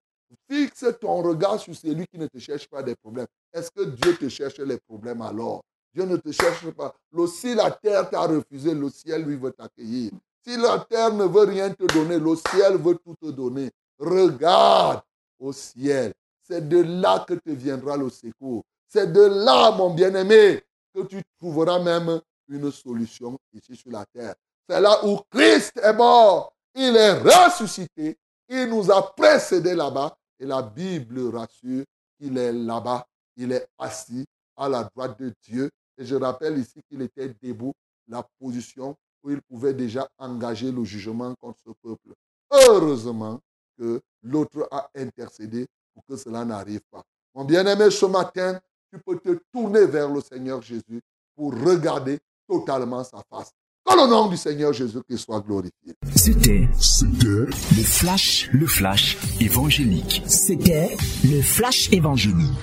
Fixe 0.48 0.86
ton 1.00 1.22
regard 1.22 1.58
sur 1.58 1.74
celui 1.74 2.06
qui 2.06 2.18
ne 2.18 2.26
te 2.26 2.38
cherche 2.38 2.68
pas 2.68 2.82
des 2.82 2.94
problèmes. 2.94 3.26
Est-ce 3.52 3.70
que 3.70 3.84
Dieu 3.84 4.16
te 4.16 4.28
cherche 4.28 4.58
les 4.58 4.78
problèmes 4.78 5.22
alors? 5.22 5.62
Dieu 5.92 6.04
ne 6.04 6.16
te 6.16 6.30
cherche 6.30 6.70
pas. 6.70 6.94
Si 7.26 7.54
la 7.54 7.70
terre 7.70 8.08
t'a 8.08 8.22
refusé, 8.22 8.72
le 8.74 8.88
ciel, 8.90 9.24
lui, 9.24 9.36
veut 9.36 9.50
t'accueillir. 9.52 10.12
Si 10.46 10.56
la 10.56 10.78
terre 10.78 11.12
ne 11.12 11.24
veut 11.24 11.44
rien 11.44 11.70
te 11.70 11.84
donner, 11.92 12.18
le 12.18 12.34
ciel 12.36 12.76
veut 12.76 12.96
tout 13.04 13.14
te 13.20 13.30
donner. 13.30 13.70
Regarde 13.98 15.02
au 15.38 15.52
ciel. 15.52 16.12
C'est 16.42 16.66
de 16.66 16.78
là 16.78 17.24
que 17.26 17.34
te 17.34 17.50
viendra 17.50 17.96
le 17.96 18.08
secours. 18.08 18.64
C'est 18.86 19.12
de 19.12 19.20
là, 19.20 19.70
mon 19.72 19.94
bien-aimé, 19.94 20.62
que 20.94 21.02
tu 21.02 21.22
trouveras 21.38 21.78
même 21.78 22.20
une 22.48 22.72
solution 22.72 23.38
ici 23.52 23.76
sur 23.76 23.90
la 23.90 24.04
terre. 24.06 24.34
C'est 24.68 24.80
là 24.80 25.04
où 25.04 25.20
Christ 25.30 25.78
est 25.82 25.92
mort. 25.92 26.52
Il 26.74 26.96
est 26.96 27.18
ressuscité. 27.18 28.16
Il 28.48 28.66
nous 28.66 28.90
a 28.90 29.14
précédés 29.14 29.74
là-bas. 29.74 30.16
Et 30.38 30.46
la 30.46 30.62
Bible 30.62 31.36
rassure 31.36 31.84
qu'il 32.18 32.38
est 32.38 32.52
là-bas. 32.52 33.06
Il 33.36 33.52
est 33.52 33.68
assis 33.78 34.24
à 34.56 34.68
la 34.68 34.84
droite 34.84 35.18
de 35.20 35.32
Dieu. 35.42 35.70
Et 35.98 36.04
je 36.04 36.16
rappelle 36.16 36.58
ici 36.58 36.80
qu'il 36.88 37.02
était 37.02 37.34
debout, 37.42 37.74
la 38.08 38.26
position 38.40 38.96
où 39.22 39.30
il 39.30 39.40
pouvait 39.42 39.74
déjà 39.74 40.08
engager 40.18 40.70
le 40.70 40.84
jugement 40.84 41.34
contre 41.36 41.58
ce 41.64 41.70
peuple. 41.82 42.14
Heureusement 42.50 43.40
que 43.78 44.00
l'autre 44.22 44.68
a 44.70 44.90
intercédé 44.96 45.66
pour 45.94 46.04
que 46.06 46.16
cela 46.16 46.44
n'arrive 46.44 46.82
pas. 46.90 47.02
Mon 47.34 47.44
bien-aimé, 47.44 47.90
ce 47.90 48.06
matin, 48.06 48.58
tu 48.92 48.98
peux 48.98 49.18
te 49.18 49.40
tourner 49.52 49.86
vers 49.86 50.10
le 50.10 50.20
Seigneur 50.20 50.60
Jésus 50.62 51.00
pour 51.36 51.52
regarder 51.54 52.18
totalement 52.48 53.04
sa 53.04 53.22
face. 53.30 53.52
Que 53.84 53.96
le 53.96 54.10
nom 54.10 54.28
du 54.28 54.36
Seigneur 54.36 54.72
Jésus 54.72 54.98
soit 55.16 55.40
glorifié. 55.40 55.94
C'était, 56.14 56.68
c'était 56.78 57.26
le 57.26 57.82
flash, 57.82 58.50
le 58.52 58.66
flash 58.66 59.16
évangélique. 59.40 60.22
C'était 60.26 60.96
le 61.24 61.40
flash 61.40 61.90
évangélique. 61.92 62.58